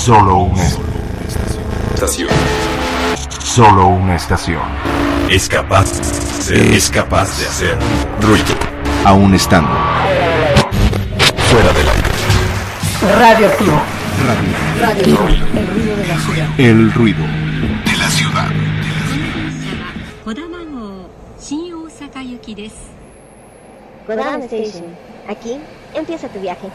Solo 0.00 0.38
una 0.38 0.64
estación. 1.94 2.30
Solo 3.44 3.88
una 3.88 4.16
estación. 4.16 4.62
Es 5.28 5.46
capaz, 5.46 6.48
de, 6.48 6.74
es 6.74 6.88
capaz 6.88 7.38
de 7.38 7.46
hacer 7.46 7.78
ruido. 8.22 8.54
Aún 9.04 9.34
estando 9.34 9.68
fuera 11.50 11.70
del 11.74 11.86
aire. 11.86 12.08
Radio 13.18 13.46
Activo. 13.48 13.82
Radio. 14.80 15.18
Radio. 15.18 15.18
El 15.58 15.66
ruido 15.68 15.96
de 15.96 16.06
la 16.06 16.18
ciudad. 16.18 16.48
El 16.58 16.92
ruido 16.94 17.24
de 17.84 17.96
la 17.98 18.08
ciudad. 18.08 18.48
Kodama 24.06 24.38
Station. 24.46 24.86
Aquí 25.28 25.58
empieza 25.94 26.26
tu 26.28 26.40
viaje. 26.40 26.68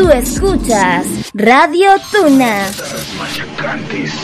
Tú 0.00 0.08
escuchas 0.08 1.04
Radio 1.34 1.90
Tuna. 2.10 2.70
machacantes 3.18 4.14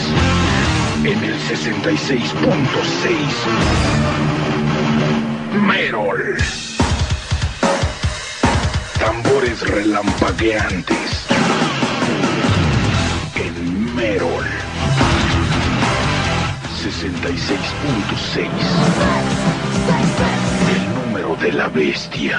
en 1.05 1.23
el 1.23 1.35
66.6 1.35 2.17
Merol. 5.67 6.39
Tambores 8.99 9.61
relampagueantes. 9.69 11.27
En 13.35 13.95
Merol. 13.95 14.47
66.6 16.83 18.49
el 20.75 20.85
número 20.95 21.37
de 21.37 21.53
la 21.53 21.69
bestia 21.69 22.39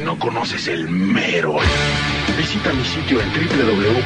Si 0.00 0.06
no 0.06 0.18
conoces 0.18 0.66
el 0.66 0.88
Merol, 0.88 1.62
visita 2.38 2.72
mi 2.72 2.82
sitio 2.86 3.20
en 3.20 3.28
www.merol.org 3.34 4.00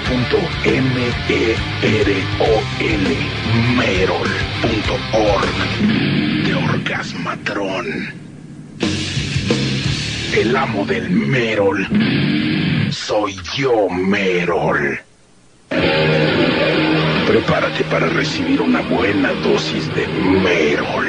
de 6.45 6.55
Orgasmatron. 6.57 7.87
El 10.37 10.57
amo 10.57 10.85
del 10.85 11.11
Merol. 11.11 11.87
Soy 12.91 13.37
yo, 13.57 13.89
Merol. 13.89 14.99
Prepárate 17.29 17.85
para 17.85 18.09
recibir 18.09 18.61
una 18.61 18.81
buena 18.81 19.33
dosis 19.45 19.95
de. 19.95 20.09
Merol. 20.09 21.07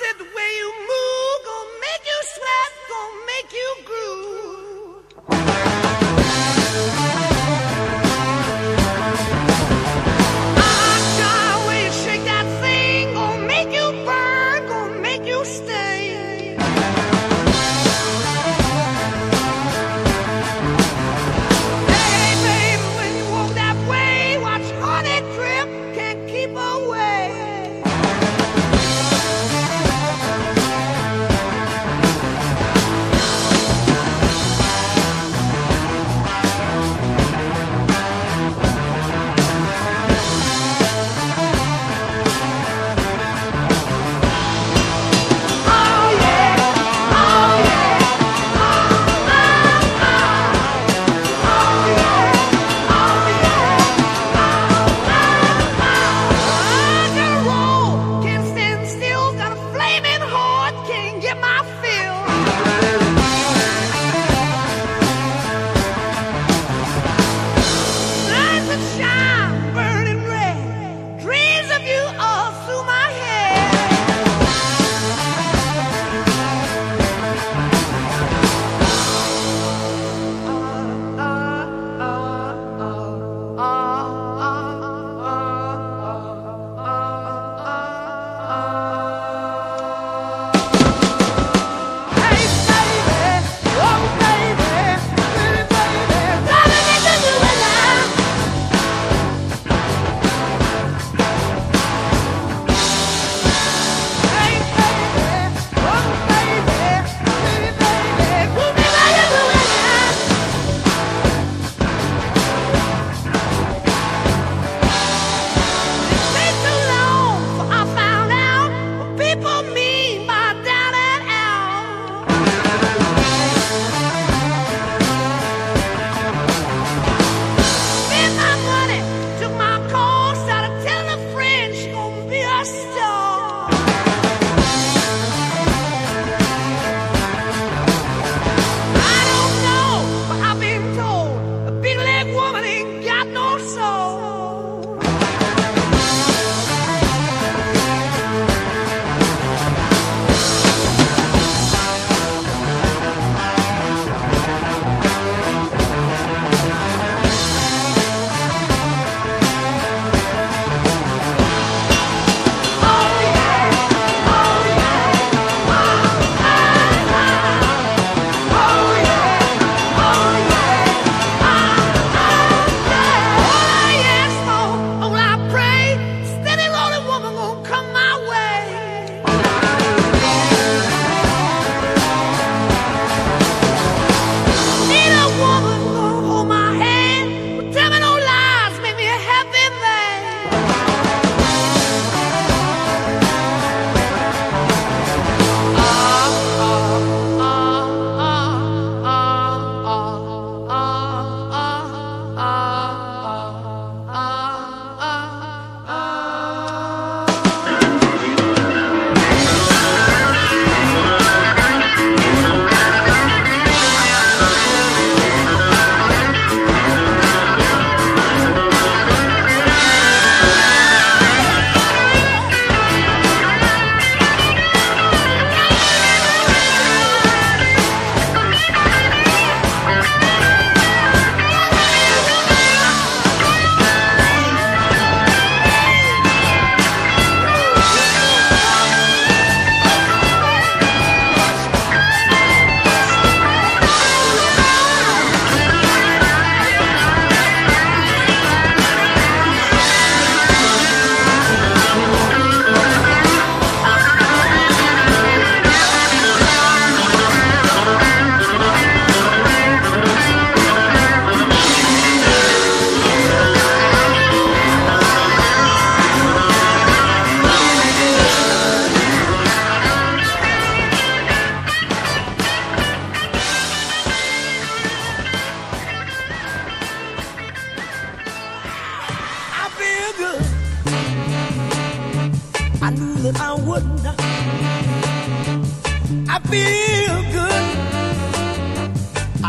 Said 0.00 0.16
the 0.16 0.24
way 0.24 0.50
you 0.60 0.72
move 0.90 1.38
gonna 1.44 1.80
make 1.84 2.04
you 2.10 2.20
sweat, 2.32 2.72
gonna 2.88 3.26
make 3.32 3.52
you 3.52 3.70
groove. 3.84 4.49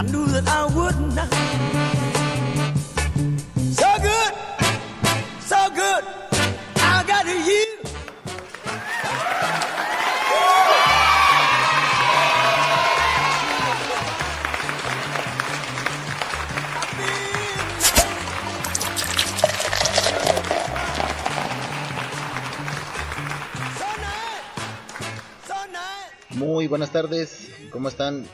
I 0.01 0.03
knew 0.05 0.25
that 0.33 0.47
I 0.47 0.60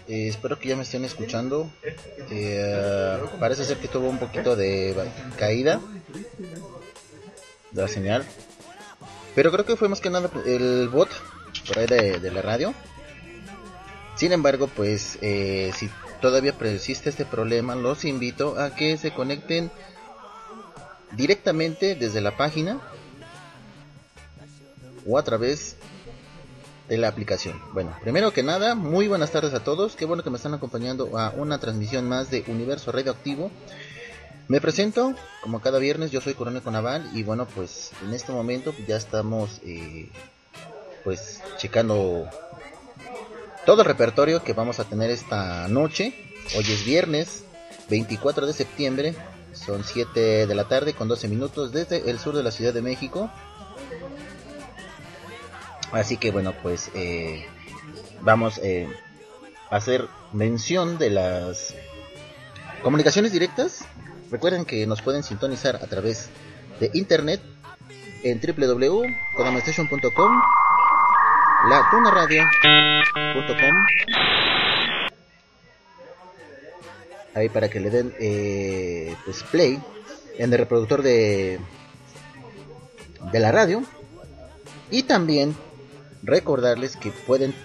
Eh, 0.07 0.29
espero 0.29 0.57
que 0.57 0.69
ya 0.69 0.75
me 0.75 0.83
estén 0.83 1.03
escuchando. 1.03 1.69
Eh, 2.31 3.19
parece 3.39 3.65
ser 3.65 3.77
que 3.77 3.87
tuvo 3.87 4.09
un 4.09 4.19
poquito 4.19 4.55
de 4.55 4.95
caída 5.37 5.81
de 7.71 7.81
la 7.81 7.87
señal. 7.87 8.25
Pero 9.35 9.51
creo 9.51 9.65
que 9.65 9.75
fue 9.75 9.89
más 9.89 10.01
que 10.01 10.09
nada 10.09 10.29
el 10.45 10.89
bot 10.89 11.09
por 11.67 11.79
ahí 11.79 11.87
de, 11.87 12.31
la 12.31 12.41
radio. 12.41 12.73
Sin 14.15 14.31
embargo, 14.31 14.67
pues 14.67 15.19
eh, 15.21 15.71
si 15.75 15.89
todavía 16.21 16.57
persiste 16.57 17.09
este 17.09 17.25
problema, 17.25 17.75
los 17.75 18.05
invito 18.05 18.59
a 18.59 18.73
que 18.73 18.97
se 18.97 19.11
conecten 19.11 19.69
directamente 21.11 21.95
desde 21.95 22.21
la 22.21 22.35
página 22.35 22.81
o 25.05 25.17
a 25.17 25.23
través 25.23 25.76
de 26.87 26.97
la 26.97 27.07
aplicación. 27.09 27.61
Bueno, 27.73 27.95
primero 28.01 28.31
que 28.31 28.43
nada, 28.43 28.75
muy 28.75 29.07
buenas 29.07 29.31
tardes 29.31 29.53
a 29.53 29.63
todos. 29.63 29.95
Qué 29.95 30.05
bueno 30.05 30.23
que 30.23 30.29
me 30.29 30.37
están 30.37 30.53
acompañando 30.53 31.17
a 31.17 31.31
una 31.31 31.59
transmisión 31.59 32.07
más 32.07 32.31
de 32.31 32.43
Universo 32.47 32.91
Radioactivo. 32.91 33.51
Me 34.47 34.61
presento, 34.61 35.13
como 35.41 35.59
cada 35.59 35.79
viernes, 35.79 36.11
yo 36.11 36.21
soy 36.21 36.33
Coronel 36.33 36.61
Conaval 36.61 37.09
y 37.13 37.23
bueno, 37.23 37.45
pues 37.53 37.91
en 38.03 38.13
este 38.13 38.31
momento 38.31 38.73
ya 38.87 38.95
estamos 38.95 39.59
eh, 39.65 40.09
pues 41.03 41.41
checando 41.57 42.29
todo 43.65 43.81
el 43.81 43.87
repertorio 43.87 44.41
que 44.43 44.53
vamos 44.53 44.79
a 44.79 44.85
tener 44.85 45.09
esta 45.09 45.67
noche. 45.67 46.13
Hoy 46.55 46.63
es 46.63 46.85
viernes 46.85 47.43
24 47.89 48.45
de 48.45 48.53
septiembre, 48.53 49.15
son 49.51 49.83
7 49.83 50.47
de 50.47 50.55
la 50.55 50.69
tarde 50.69 50.93
con 50.93 51.09
12 51.09 51.27
minutos 51.27 51.73
desde 51.73 52.09
el 52.09 52.17
sur 52.19 52.35
de 52.35 52.43
la 52.43 52.51
Ciudad 52.51 52.73
de 52.73 52.81
México. 52.81 53.29
Así 55.91 56.17
que 56.17 56.31
bueno, 56.31 56.53
pues 56.61 56.91
eh, 56.93 57.45
vamos 58.21 58.59
eh, 58.63 58.87
a 59.69 59.77
hacer 59.77 60.07
mención 60.33 60.97
de 60.97 61.09
las 61.09 61.73
comunicaciones 62.81 63.31
directas. 63.31 63.85
Recuerden 64.29 64.65
que 64.65 64.85
nos 64.85 65.01
pueden 65.01 65.23
sintonizar 65.23 65.77
a 65.77 65.87
través 65.87 66.29
de 66.79 66.91
internet 66.93 67.41
en 68.23 68.41
www.codamastation.com, 68.41 70.41
latunaradio.com. 71.69 73.85
Ahí 77.33 77.49
para 77.49 77.69
que 77.69 77.79
le 77.79 77.89
den 77.89 78.13
eh, 78.19 79.15
pues 79.23 79.43
play 79.43 79.79
en 80.37 80.51
el 80.51 80.59
reproductor 80.59 81.01
de 81.01 81.61
de 83.31 83.39
la 83.39 83.51
radio 83.51 83.83
y 84.89 85.03
también 85.03 85.55
recordarles 86.27 86.95
que 86.95 87.09
pueden 87.11 87.55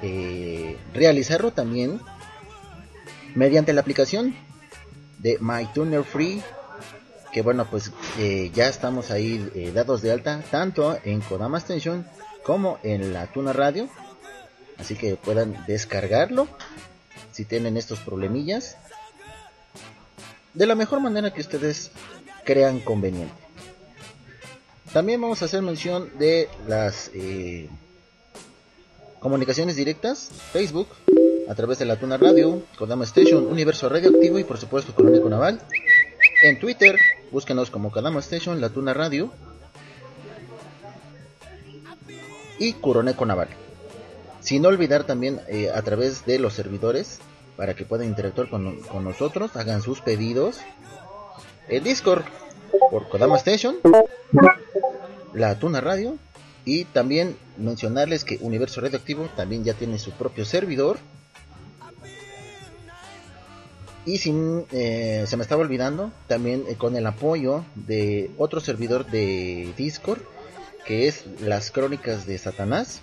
eh, 0.00 0.78
realizarlo 0.94 1.50
también 1.50 2.00
mediante 3.34 3.74
la 3.74 3.82
aplicación 3.82 4.34
de 5.18 5.38
MyTuner 5.40 6.04
Free 6.04 6.42
que 7.32 7.42
bueno 7.42 7.66
pues 7.68 7.92
eh, 8.18 8.50
ya 8.54 8.68
estamos 8.68 9.10
ahí 9.10 9.50
eh, 9.54 9.72
dados 9.74 10.00
de 10.00 10.12
alta 10.12 10.42
tanto 10.50 10.98
en 11.04 11.20
Kodama 11.20 11.58
Station 11.58 12.06
como 12.42 12.78
en 12.82 13.12
la 13.12 13.26
Tuna 13.26 13.52
Radio. 13.52 13.88
Así 14.78 14.94
que 14.94 15.16
puedan 15.16 15.66
descargarlo 15.66 16.48
si 17.32 17.44
tienen 17.44 17.76
estos 17.76 17.98
problemillas 18.00 18.76
de 20.54 20.66
la 20.66 20.74
mejor 20.74 21.00
manera 21.00 21.32
que 21.32 21.40
ustedes 21.40 21.90
crean 22.44 22.80
conveniente. 22.80 23.34
También 24.92 25.20
vamos 25.20 25.42
a 25.42 25.44
hacer 25.44 25.60
mención 25.60 26.10
de 26.18 26.48
las 26.66 27.10
eh, 27.12 27.68
comunicaciones 29.20 29.76
directas, 29.76 30.30
Facebook, 30.52 30.88
a 31.48 31.54
través 31.54 31.78
de 31.78 31.86
la 31.86 31.96
Tuna 31.96 32.16
Radio, 32.16 32.62
Kodama 32.78 33.04
Station, 33.04 33.46
Universo 33.46 33.88
Radioactivo 33.88 34.38
y 34.38 34.44
por 34.44 34.58
supuesto 34.58 34.94
Crónico 34.94 35.28
Naval. 35.28 35.60
En 36.42 36.58
Twitter, 36.58 36.98
búsquenos 37.30 37.70
como 37.70 37.90
Kodama 37.90 38.20
Station, 38.20 38.60
La 38.60 38.68
Tuna 38.68 38.94
Radio 38.94 39.32
y 42.58 42.74
Curoneco 42.74 43.24
Naval. 43.24 43.48
Sin 44.40 44.64
olvidar 44.66 45.04
también 45.04 45.40
eh, 45.48 45.70
a 45.74 45.82
través 45.82 46.24
de 46.26 46.38
los 46.38 46.54
servidores 46.54 47.18
para 47.56 47.74
que 47.74 47.84
puedan 47.84 48.06
interactuar 48.06 48.48
con, 48.48 48.80
con 48.82 49.04
nosotros, 49.04 49.56
hagan 49.56 49.82
sus 49.82 50.00
pedidos. 50.00 50.60
El 51.68 51.82
Discord 51.82 52.24
por 52.90 53.08
Kodama 53.08 53.36
Station, 53.36 53.76
la 55.34 55.58
Tuna 55.58 55.80
Radio 55.80 56.18
y 56.68 56.84
también 56.84 57.34
mencionarles 57.56 58.24
que 58.24 58.36
Universo 58.42 58.82
Radioactivo 58.82 59.30
también 59.34 59.64
ya 59.64 59.72
tiene 59.72 59.98
su 59.98 60.10
propio 60.10 60.44
servidor. 60.44 60.98
Y 64.04 64.18
sin, 64.18 64.66
eh, 64.72 65.24
se 65.26 65.36
me 65.38 65.44
estaba 65.44 65.62
olvidando, 65.62 66.12
también 66.26 66.64
eh, 66.68 66.74
con 66.74 66.94
el 66.94 67.06
apoyo 67.06 67.64
de 67.74 68.30
otro 68.36 68.60
servidor 68.60 69.10
de 69.10 69.72
Discord, 69.78 70.20
que 70.84 71.08
es 71.08 71.24
las 71.40 71.70
crónicas 71.70 72.26
de 72.26 72.36
Satanás, 72.36 73.00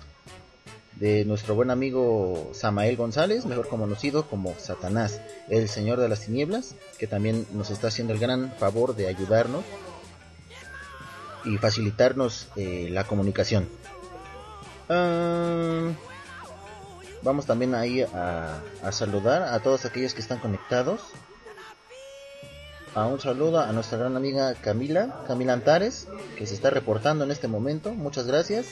de 0.94 1.24
nuestro 1.24 1.56
buen 1.56 1.72
amigo 1.72 2.50
Samael 2.52 2.96
González, 2.96 3.46
mejor 3.46 3.66
conocido 3.66 4.28
como 4.28 4.54
Satanás, 4.60 5.20
el 5.48 5.68
Señor 5.68 5.98
de 5.98 6.08
las 6.08 6.20
Tinieblas, 6.20 6.76
que 6.98 7.08
también 7.08 7.44
nos 7.52 7.70
está 7.70 7.88
haciendo 7.88 8.12
el 8.12 8.20
gran 8.20 8.52
favor 8.58 8.94
de 8.94 9.08
ayudarnos 9.08 9.64
y 11.46 11.58
facilitarnos 11.58 12.48
eh, 12.56 12.88
la 12.90 13.04
comunicación. 13.04 13.68
Uh, 14.88 15.92
vamos 17.22 17.46
también 17.46 17.74
ahí 17.74 18.02
a, 18.02 18.60
a, 18.82 18.92
saludar 18.92 19.42
a 19.42 19.58
todos 19.60 19.84
aquellos 19.84 20.14
que 20.14 20.20
están 20.20 20.38
conectados. 20.38 21.00
A 22.94 23.06
un 23.06 23.20
saludo 23.20 23.60
a 23.60 23.72
nuestra 23.72 23.98
gran 23.98 24.16
amiga 24.16 24.54
Camila, 24.54 25.22
Camila 25.26 25.52
Antares, 25.52 26.08
que 26.36 26.46
se 26.46 26.54
está 26.54 26.70
reportando 26.70 27.24
en 27.24 27.30
este 27.30 27.46
momento. 27.46 27.92
Muchas 27.92 28.26
gracias. 28.26 28.66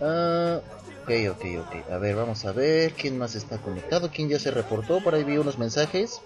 Uh, 0.00 0.58
ok, 1.02 1.36
ok, 1.36 1.44
ok. 1.66 1.92
A 1.92 1.98
ver, 1.98 2.16
vamos 2.16 2.44
a 2.44 2.52
ver 2.52 2.92
quién 2.94 3.18
más 3.18 3.34
está 3.34 3.58
conectado, 3.58 4.10
quién 4.10 4.28
ya 4.28 4.38
se 4.38 4.50
reportó. 4.50 5.02
Por 5.02 5.14
ahí 5.14 5.22
vi 5.22 5.36
unos 5.38 5.58
mensajes. 5.58 6.20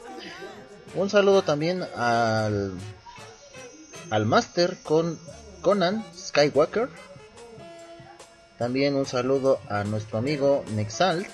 Un 0.94 1.10
saludo 1.10 1.42
también 1.42 1.82
al 1.96 2.72
al 4.10 4.26
Master 4.26 4.76
con 4.82 5.18
Conan 5.62 6.04
Skywalker. 6.14 6.88
También 8.58 8.96
un 8.96 9.06
saludo 9.06 9.60
a 9.68 9.84
nuestro 9.84 10.18
amigo 10.18 10.64
Nexalt. 10.74 11.28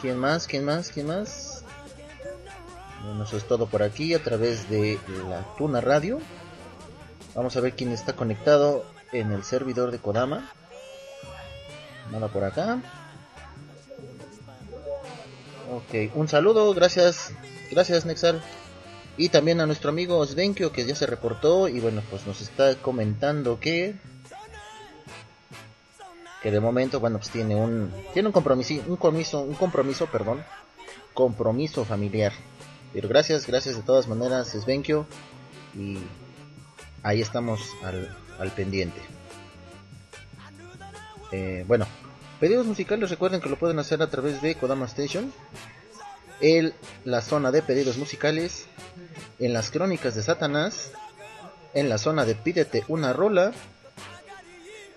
¿Quién 0.00 0.18
más? 0.18 0.46
¿Quién 0.46 0.64
más? 0.64 0.90
¿Quién 0.90 1.06
más? 1.06 1.64
Bueno, 3.04 3.24
eso 3.24 3.36
es 3.36 3.44
todo 3.46 3.66
por 3.66 3.82
aquí 3.82 4.14
a 4.14 4.22
través 4.22 4.70
de 4.70 4.98
la 5.28 5.44
Tuna 5.58 5.80
Radio. 5.80 6.20
Vamos 7.34 7.56
a 7.56 7.60
ver 7.60 7.74
quién 7.74 7.92
está 7.92 8.14
conectado 8.14 8.84
en 9.12 9.32
el 9.32 9.44
servidor 9.44 9.90
de 9.90 9.98
Kodama. 9.98 10.50
Nada 12.10 12.28
por 12.28 12.44
acá. 12.44 12.80
Ok, 15.72 16.14
un 16.14 16.28
saludo, 16.28 16.72
gracias. 16.74 17.32
Gracias, 17.70 18.04
Nexal. 18.04 18.42
Y 19.22 19.28
también 19.28 19.60
a 19.60 19.66
nuestro 19.66 19.90
amigo 19.90 20.26
Svenkio 20.26 20.72
que 20.72 20.84
ya 20.84 20.96
se 20.96 21.06
reportó 21.06 21.68
y 21.68 21.78
bueno, 21.78 22.02
pues 22.10 22.26
nos 22.26 22.40
está 22.40 22.74
comentando 22.74 23.60
que 23.60 23.94
que 26.42 26.50
de 26.50 26.58
momento, 26.58 26.98
bueno, 26.98 27.18
pues 27.18 27.30
tiene 27.30 27.54
un 27.54 27.92
tiene 28.12 28.26
un 28.26 28.32
compromiso, 28.32 28.74
un 28.74 28.96
compromiso, 28.96 29.40
un 29.42 29.54
compromiso, 29.54 30.06
perdón, 30.06 30.42
compromiso 31.14 31.84
familiar. 31.84 32.32
Pero 32.92 33.08
gracias, 33.08 33.46
gracias 33.46 33.76
de 33.76 33.82
todas 33.82 34.08
maneras, 34.08 34.48
Svenkio 34.60 35.06
y 35.78 35.98
ahí 37.04 37.20
estamos 37.20 37.60
al, 37.84 38.12
al 38.40 38.50
pendiente. 38.50 39.00
Eh, 41.30 41.64
bueno, 41.68 41.86
pedidos 42.40 42.66
musicales 42.66 43.08
recuerden 43.08 43.40
que 43.40 43.48
lo 43.48 43.56
pueden 43.56 43.78
hacer 43.78 44.02
a 44.02 44.10
través 44.10 44.42
de 44.42 44.56
Kodama 44.56 44.86
Station 44.86 45.32
en 46.40 46.72
la 47.04 47.20
zona 47.20 47.50
de 47.50 47.62
pedidos 47.62 47.96
musicales, 47.96 48.66
en 49.38 49.52
las 49.52 49.70
crónicas 49.70 50.14
de 50.14 50.22
Satanás, 50.22 50.90
en 51.74 51.88
la 51.88 51.98
zona 51.98 52.24
de 52.24 52.34
Pídete 52.34 52.84
una 52.88 53.12
rola 53.12 53.52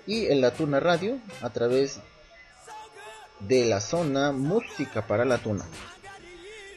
y 0.08 0.28
en 0.28 0.42
la 0.42 0.52
Tuna 0.52 0.80
Radio 0.80 1.20
a 1.42 1.50
través 1.50 2.00
de 3.40 3.66
la 3.66 3.82
zona 3.82 4.32
Música 4.32 5.06
para 5.08 5.26
la 5.26 5.38
Tuna. 5.38 5.66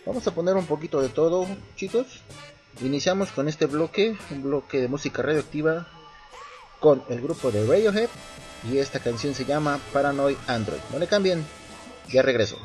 Vamos 0.06 0.26
a 0.26 0.34
poner 0.34 0.56
un 0.56 0.66
poquito 0.66 1.02
de 1.02 1.08
todo, 1.08 1.46
chicos. 1.76 2.06
Iniciamos 2.80 3.30
con 3.30 3.48
este 3.48 3.66
bloque, 3.66 4.16
un 4.30 4.42
bloque 4.42 4.80
de 4.80 4.88
música 4.88 5.22
radioactiva 5.22 5.88
con 6.80 7.02
el 7.08 7.20
grupo 7.20 7.50
de 7.50 7.66
Radiohead 7.66 8.08
y 8.70 8.78
esta 8.78 9.00
canción 9.00 9.34
se 9.34 9.44
llama 9.44 9.78
Paranoid 9.92 10.36
Android. 10.46 10.80
No 10.92 10.98
le 10.98 11.06
cambien, 11.06 11.44
ya 12.08 12.22
regreso. 12.22 12.56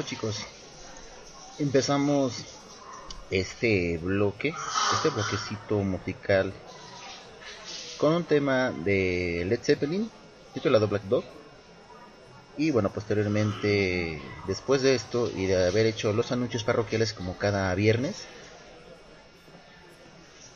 Chicos. 0.00 0.46
Empezamos 1.58 2.32
este 3.30 3.98
bloque, 3.98 4.54
este 4.94 5.10
bloquecito 5.10 5.80
musical 5.80 6.50
con 7.98 8.14
un 8.14 8.24
tema 8.24 8.70
de 8.70 9.44
Led 9.46 9.60
Zeppelin 9.62 10.10
titulado 10.54 10.88
Black 10.88 11.02
Dog. 11.04 11.24
Y 12.56 12.70
bueno, 12.70 12.90
posteriormente, 12.90 14.22
después 14.46 14.80
de 14.80 14.94
esto 14.94 15.30
y 15.30 15.44
de 15.44 15.66
haber 15.66 15.84
hecho 15.84 16.14
los 16.14 16.32
anuncios 16.32 16.64
parroquiales 16.64 17.12
como 17.12 17.36
cada 17.36 17.74
viernes, 17.74 18.24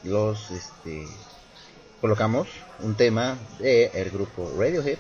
los 0.03 0.51
este, 0.51 1.07
colocamos 2.01 2.49
un 2.81 2.95
tema 2.95 3.37
de 3.59 3.91
el 3.93 4.11
grupo 4.11 4.51
Radiohead 4.59 4.99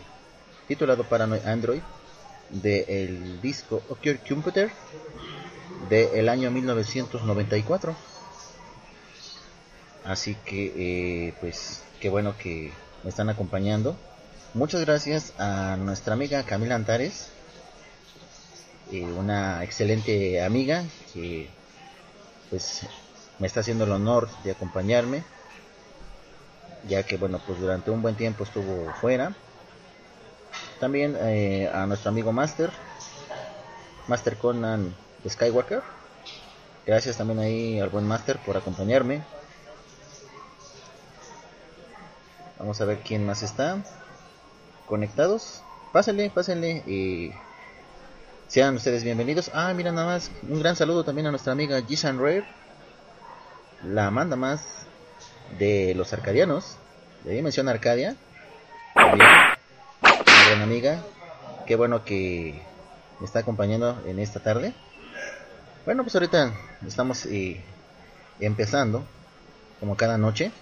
titulado 0.69 1.05
Paranoid 1.05 1.47
Android 1.47 1.81
del 2.51 3.41
disco 3.41 3.83
Occur 3.89 4.19
Computer 4.27 4.71
del 5.89 6.29
año 6.29 6.51
1994. 6.51 7.95
Así 10.05 10.37
que, 10.45 10.73
eh, 11.29 11.35
pues, 11.41 11.83
qué 12.01 12.09
bueno 12.09 12.37
que 12.39 12.73
me 13.03 13.11
están 13.11 13.29
acompañando. 13.29 13.97
Muchas 14.55 14.81
gracias 14.83 15.33
a 15.39 15.77
nuestra 15.77 16.15
amiga 16.15 16.45
Camila 16.45 16.77
Antares, 16.77 17.29
eh, 18.93 19.03
una 19.03 19.65
excelente 19.65 20.43
amiga 20.43 20.85
que, 21.13 21.49
pues, 22.51 22.83
me 23.39 23.47
está 23.47 23.61
haciendo 23.61 23.85
el 23.85 23.93
honor 23.93 24.29
de 24.45 24.53
acompañarme, 24.53 25.25
ya 26.89 27.03
que, 27.03 27.17
bueno, 27.17 27.41
pues 27.45 27.61
durante 27.61 27.91
un 27.91 28.01
buen 28.01 28.15
tiempo 28.15 28.45
estuvo 28.45 28.93
fuera. 29.01 29.35
También 30.81 31.17
eh, 31.21 31.71
a 31.73 31.87
nuestro 31.87 32.11
amigo 32.11 32.33
Master, 32.33 32.71
Master 34.09 34.37
Conan 34.37 34.95
Skywalker. 35.27 35.83
Gracias 36.87 37.17
también 37.17 37.39
ahí 37.41 37.81
al 37.81 37.89
buen 37.89 38.07
Master 38.07 38.39
por 38.45 38.57
acompañarme. 38.57 39.23
Vamos 42.59 42.81
a 42.81 42.85
ver 42.85 43.01
quién 43.01 43.25
más 43.27 43.43
está 43.43 43.83
conectados. 44.87 45.63
Pásenle, 45.93 46.31
pásenle 46.31 46.83
y 46.87 47.33
sean 48.49 48.77
ustedes 48.77 49.03
bienvenidos. 49.03 49.51
Ah, 49.55 49.73
mira 49.75 49.93
nada 49.93 50.07
más, 50.07 50.31
un 50.49 50.61
gran 50.61 50.77
saludo 50.77 51.05
también 51.05 51.27
a 51.27 51.31
nuestra 51.31 51.53
amiga 51.53 51.83
Jisan 51.83 52.19
Rare, 52.19 52.45
la 53.83 54.11
manda 54.11 54.37
más 54.37 54.87
de 55.59 55.95
los 55.97 56.13
arcadianos, 56.13 56.77
de 57.25 57.35
Dimensión 57.35 57.69
Arcadia. 57.69 58.17
También, 58.95 59.29
buena 60.47 60.65
amiga, 60.65 61.03
qué 61.67 61.75
bueno 61.77 62.05
que 62.05 62.63
me 63.19 63.27
está 63.27 63.41
acompañando 63.41 64.01
en 64.07 64.19
esta 64.21 64.41
tarde. 64.41 64.73
Bueno, 65.85 66.05
pues 66.05 66.15
ahorita 66.15 66.53
estamos 66.87 67.27
eh, 67.27 67.61
empezando, 68.41 69.05
como 69.81 69.97
cada 69.97 70.19
noche, 70.19 70.53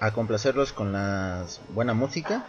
a 0.00 0.12
complacerlos 0.12 0.72
con 0.72 0.92
la 0.92 1.44
buena 1.74 1.94
música. 1.94 2.44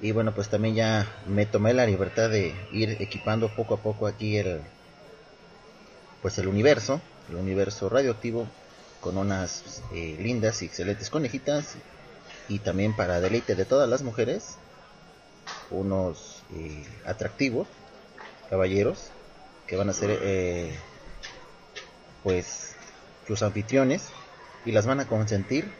Y 0.00 0.12
bueno, 0.12 0.32
pues 0.34 0.48
también 0.48 0.74
ya 0.74 1.06
me 1.26 1.44
tomé 1.44 1.74
la 1.74 1.86
libertad 1.86 2.30
de 2.30 2.54
ir 2.72 2.96
equipando 3.00 3.48
poco 3.54 3.74
a 3.74 3.78
poco 3.78 4.06
aquí 4.06 4.38
el 4.38 4.62
pues 6.22 6.38
el 6.38 6.48
universo, 6.48 7.00
el 7.28 7.36
universo 7.36 7.88
radioactivo 7.88 8.46
con 9.00 9.16
unas 9.16 9.82
eh, 9.92 10.16
lindas 10.20 10.62
y 10.62 10.66
excelentes 10.66 11.08
conejitas 11.10 11.76
y 12.50 12.58
también 12.58 12.94
para 12.94 13.20
deleite 13.20 13.54
de 13.54 13.64
todas 13.64 13.88
las 13.88 14.02
mujeres 14.02 14.56
unos 15.70 16.42
eh, 16.52 16.84
atractivos 17.06 17.68
caballeros 18.50 19.10
que 19.68 19.76
van 19.76 19.88
a 19.88 19.92
ser 19.92 20.18
eh, 20.20 20.76
pues 22.24 22.74
sus 23.26 23.42
anfitriones 23.42 24.08
y 24.64 24.72
las 24.72 24.84
van 24.84 24.98
a 24.98 25.06
consentir 25.06 25.72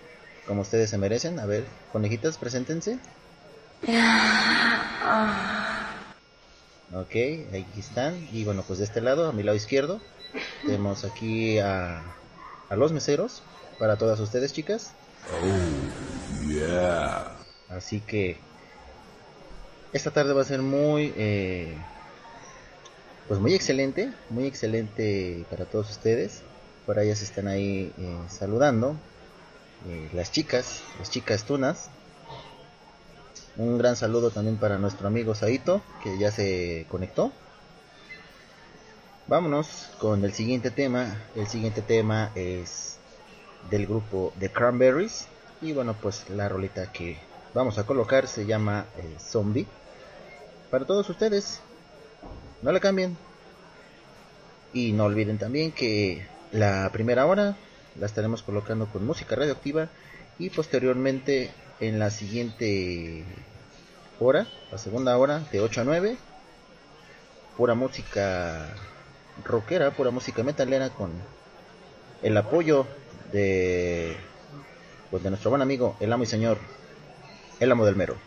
como 0.46 0.62
ustedes 0.62 0.90
se 0.90 0.98
merecen. 0.98 1.38
A 1.40 1.46
ver, 1.46 1.64
conejitas, 1.92 2.38
preséntense. 2.38 2.98
Ok, 6.92 7.14
ahí 7.14 7.66
están. 7.76 8.28
Y 8.33 8.44
bueno, 8.44 8.64
pues 8.66 8.78
de 8.78 8.85
este 8.85 9.00
lado, 9.00 9.28
a 9.28 9.33
mi 9.33 9.42
lado 9.42 9.56
izquierdo, 9.56 10.00
tenemos 10.64 11.04
aquí 11.04 11.59
a, 11.59 12.02
a 12.68 12.76
los 12.76 12.92
meseros 12.92 13.42
para 13.78 13.96
todas 13.96 14.18
ustedes, 14.20 14.52
chicas. 14.52 14.92
Oh, 15.28 16.48
yeah. 16.48 17.37
Así 17.68 18.00
que 18.00 18.38
esta 19.92 20.11
tarde 20.11 20.33
va 20.33 20.42
a 20.42 20.44
ser 20.44 20.62
muy, 20.62 21.12
eh, 21.16 21.76
pues 23.28 23.40
muy 23.40 23.54
excelente, 23.54 24.12
muy 24.28 24.46
excelente 24.46 25.44
para 25.50 25.64
todos 25.64 25.90
ustedes. 25.90 26.42
Por 26.87 26.98
allá 26.98 27.14
se 27.14 27.24
están 27.24 27.48
ahí 27.48 27.92
eh, 27.98 28.18
saludando 28.28 28.96
eh, 29.88 30.09
las 30.12 30.30
chicas, 30.30 30.83
las 30.98 31.11
chicas 31.11 31.44
tunas. 31.44 31.90
Un 33.56 33.78
gran 33.78 33.96
saludo 33.96 34.30
también 34.30 34.56
para 34.56 34.78
nuestro 34.78 35.09
amigo 35.09 35.35
Saito, 35.35 35.83
que 36.02 36.18
ya 36.18 36.30
se 36.30 36.87
conectó. 36.88 37.33
Vámonos 39.26 39.90
con 39.98 40.24
el 40.24 40.33
siguiente 40.33 40.70
tema. 40.70 41.16
El 41.37 41.46
siguiente 41.46 41.83
tema 41.83 42.30
es 42.35 42.96
del 43.68 43.87
grupo 43.87 44.33
The 44.38 44.51
Cranberries. 44.51 45.27
Y 45.61 45.73
bueno, 45.73 45.94
pues 46.01 46.29
la 46.31 46.49
rolita 46.49 46.90
que 46.92 47.18
vamos 47.53 47.79
a 47.79 47.85
colocar 47.85 48.27
se 48.27 48.46
llama 48.46 48.87
eh, 48.96 49.16
Zombie. 49.18 49.66
Para 50.70 50.87
todos 50.87 51.09
ustedes, 51.11 51.61
no 52.62 52.73
le 52.73 52.81
cambien. 52.81 53.16
Y 54.73 54.92
no 54.92 55.05
olviden 55.05 55.38
también 55.38 55.73
que 55.73 56.27
la 56.53 56.88
primera 56.92 57.27
hora 57.27 57.57
la 57.99 58.07
estaremos 58.07 58.42
colocando 58.42 58.87
con 58.87 59.05
música 59.05 59.37
radioactiva 59.37 59.88
y 60.38 60.51
posteriormente 60.51 61.51
en 61.81 61.99
la 61.99 62.11
siguiente 62.11 63.25
hora, 64.18 64.46
la 64.70 64.79
segunda 64.79 65.16
hora 65.16 65.40
de 65.51 65.61
8 65.61 65.81
a 65.81 65.85
9, 65.85 66.16
pura 67.57 67.75
música 67.75 68.75
rockera, 69.44 69.90
pura 69.90 70.11
música 70.11 70.42
metalera 70.42 70.90
con 70.90 71.11
el 72.23 72.37
apoyo 72.37 72.87
de 73.33 74.16
pues 75.11 75.23
de 75.23 75.31
nuestro 75.31 75.51
buen 75.51 75.62
amigo, 75.62 75.97
el 76.01 76.12
amo 76.12 76.23
y 76.23 76.27
señor, 76.27 76.59
el 77.59 77.73
amo 77.73 77.85
del 77.85 77.97
Merol. 77.97 78.19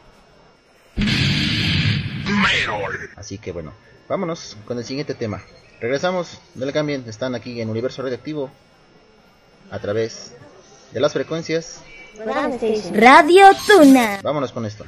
Merol. 0.95 3.09
Así 3.15 3.37
que 3.37 3.51
bueno, 3.51 3.73
vámonos 4.09 4.57
con 4.65 4.77
el 4.77 4.85
siguiente 4.85 5.13
tema. 5.13 5.41
Regresamos, 5.79 6.39
no 6.55 6.65
le 6.65 6.73
cambien, 6.73 7.05
están 7.07 7.35
aquí 7.35 7.61
en 7.61 7.69
Universo 7.69 8.01
Radioactivo 8.01 8.49
a 9.71 9.79
través 9.79 10.33
de 10.91 10.99
las 10.99 11.13
frecuencias 11.13 11.81
Radio 12.93 13.45
Tuna. 13.65 14.19
Vámonos 14.21 14.51
con 14.51 14.65
esto. 14.65 14.85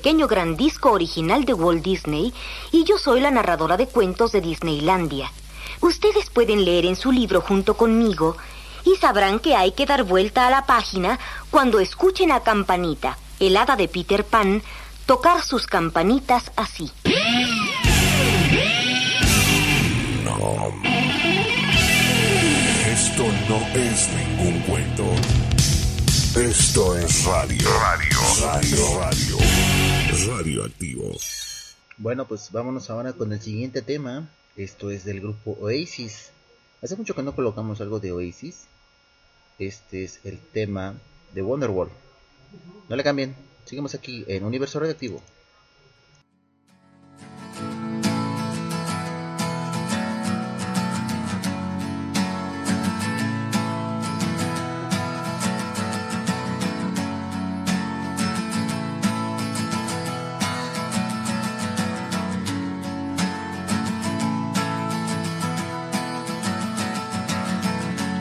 Pequeño 0.00 0.28
gran 0.28 0.56
disco 0.56 0.92
original 0.92 1.44
de 1.44 1.52
Walt 1.52 1.84
Disney 1.84 2.32
y 2.72 2.84
yo 2.84 2.96
soy 2.96 3.20
la 3.20 3.30
narradora 3.30 3.76
de 3.76 3.86
cuentos 3.86 4.32
de 4.32 4.40
Disneylandia. 4.40 5.30
Ustedes 5.82 6.30
pueden 6.30 6.64
leer 6.64 6.86
en 6.86 6.96
su 6.96 7.12
libro 7.12 7.42
junto 7.42 7.74
conmigo 7.74 8.34
y 8.86 8.96
sabrán 8.96 9.40
que 9.40 9.56
hay 9.56 9.72
que 9.72 9.84
dar 9.84 10.04
vuelta 10.04 10.46
a 10.46 10.50
la 10.50 10.64
página 10.64 11.18
cuando 11.50 11.80
escuchen 11.80 12.32
a 12.32 12.40
Campanita, 12.40 13.18
el 13.40 13.54
hada 13.58 13.76
de 13.76 13.88
Peter 13.88 14.24
Pan, 14.24 14.62
tocar 15.04 15.42
sus 15.42 15.66
campanitas 15.66 16.50
así. 16.56 16.90
No. 20.24 20.72
Esto 22.90 23.24
no 23.50 23.78
es 23.78 24.08
ningún 24.14 24.60
cuento. 24.62 25.04
Esto 26.36 26.96
es 26.96 27.24
radio. 27.24 27.68
Radio. 27.80 28.18
Radio. 28.40 29.00
Radio. 29.00 29.59
Radioactivo. 30.28 31.16
Bueno, 31.96 32.26
pues 32.26 32.52
vámonos 32.52 32.90
ahora 32.90 33.12
con 33.12 33.32
el 33.32 33.40
siguiente 33.40 33.80
tema. 33.80 34.28
Esto 34.56 34.90
es 34.90 35.04
del 35.04 35.20
grupo 35.20 35.56
Oasis. 35.60 36.30
Hace 36.82 36.96
mucho 36.96 37.14
que 37.14 37.22
no 37.22 37.34
colocamos 37.34 37.80
algo 37.80 38.00
de 38.00 38.12
Oasis. 38.12 38.64
Este 39.58 40.04
es 40.04 40.20
el 40.24 40.38
tema 40.38 40.94
de 41.32 41.42
Wonderwall. 41.42 41.88
No 42.88 42.96
le 42.96 43.04
cambien. 43.04 43.34
Seguimos 43.64 43.94
aquí 43.94 44.24
en 44.28 44.44
Universo 44.44 44.80
Radioactivo. 44.80 45.22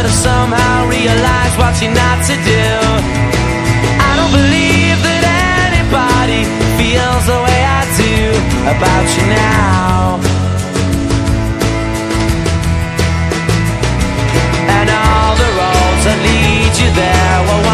Should 0.00 0.08
have 0.08 0.18
somehow 0.18 0.88
realized 0.88 1.58
what 1.58 1.76
you're 1.82 1.92
not 1.92 2.24
to 2.24 2.32
do. 2.32 2.68
I 4.08 4.10
don't 4.16 4.32
believe 4.32 4.96
that 5.04 5.22
anybody 5.68 6.48
feels 6.80 7.24
the 7.28 7.36
way 7.44 7.60
I 7.60 7.82
do 8.00 8.16
about 8.64 9.06
you 9.16 9.24
now. 9.28 10.16
And 14.72 14.88
all 14.88 15.34
the 15.36 15.50
roads 15.60 16.02
that 16.08 16.18
lead 16.24 16.72
you 16.80 16.90
there 16.96 17.69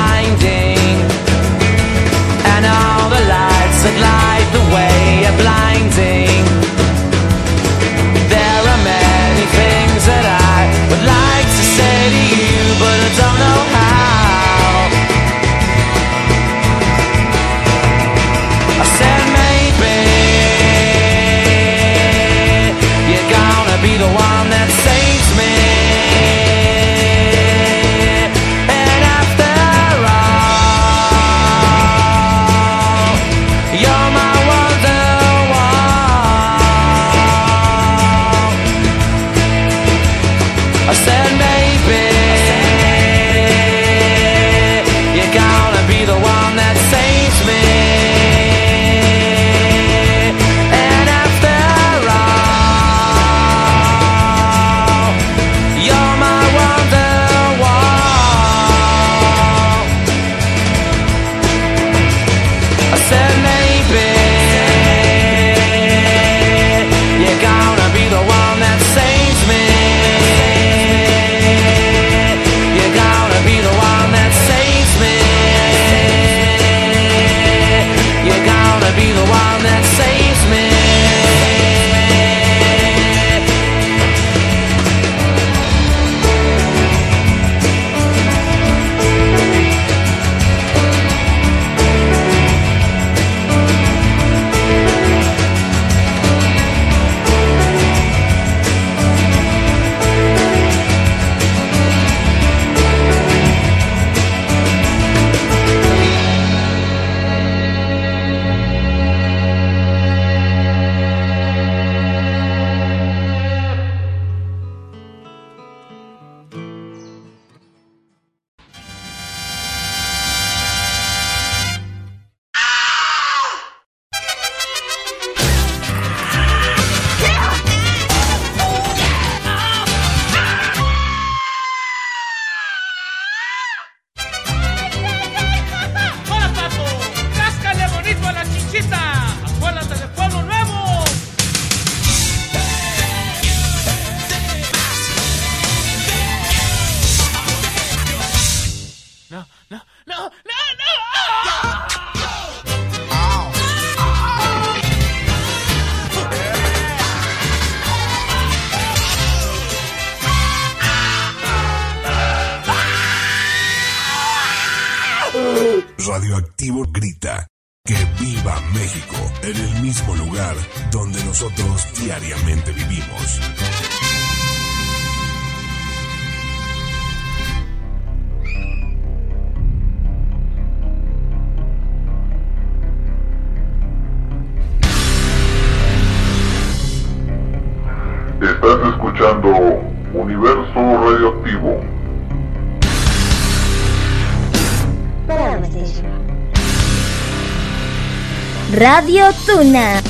Radio 198.89 199.25
Tuna. 199.45 200.01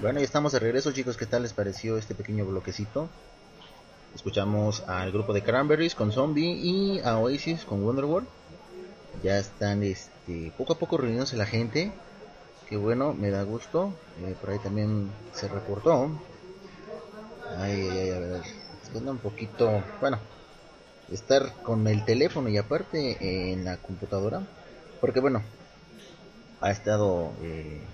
Bueno, 0.00 0.20
ya 0.20 0.24
estamos 0.24 0.52
de 0.52 0.60
regreso, 0.60 0.92
chicos. 0.92 1.18
¿Qué 1.18 1.26
tal 1.26 1.42
les 1.42 1.52
pareció 1.52 1.98
este 1.98 2.14
pequeño 2.14 2.46
bloquecito? 2.46 3.10
Escuchamos 4.14 4.82
al 4.88 5.12
grupo 5.12 5.34
de 5.34 5.42
Cranberries 5.42 5.94
con 5.94 6.10
Zombie 6.10 6.54
y 6.54 7.00
a 7.00 7.18
Oasis 7.18 7.66
con 7.66 7.84
Wonderworld. 7.84 8.26
Ya 9.22 9.36
están 9.36 9.82
este, 9.82 10.54
poco 10.56 10.72
a 10.72 10.78
poco 10.78 10.96
reuniéndose 10.96 11.36
la 11.36 11.44
gente. 11.44 11.92
Que 12.66 12.78
bueno, 12.78 13.12
me 13.12 13.28
da 13.28 13.42
gusto. 13.42 13.92
Eh, 14.24 14.34
por 14.40 14.48
ahí 14.48 14.58
también 14.58 15.10
se 15.34 15.48
reportó. 15.48 16.08
Ay, 17.58 17.90
ay, 17.90 17.98
ay, 17.98 18.10
a 18.10 18.18
ver. 18.18 18.61
Un 18.94 19.18
poquito. 19.18 19.82
Bueno, 20.00 20.20
estar 21.08 21.62
con 21.62 21.86
el 21.88 22.04
teléfono 22.04 22.50
y 22.50 22.58
aparte 22.58 23.52
en 23.52 23.64
la 23.64 23.78
computadora. 23.78 24.42
Porque 25.00 25.20
bueno, 25.20 25.42
ha 26.60 26.70
estado. 26.70 27.34
Eh, 27.42 27.86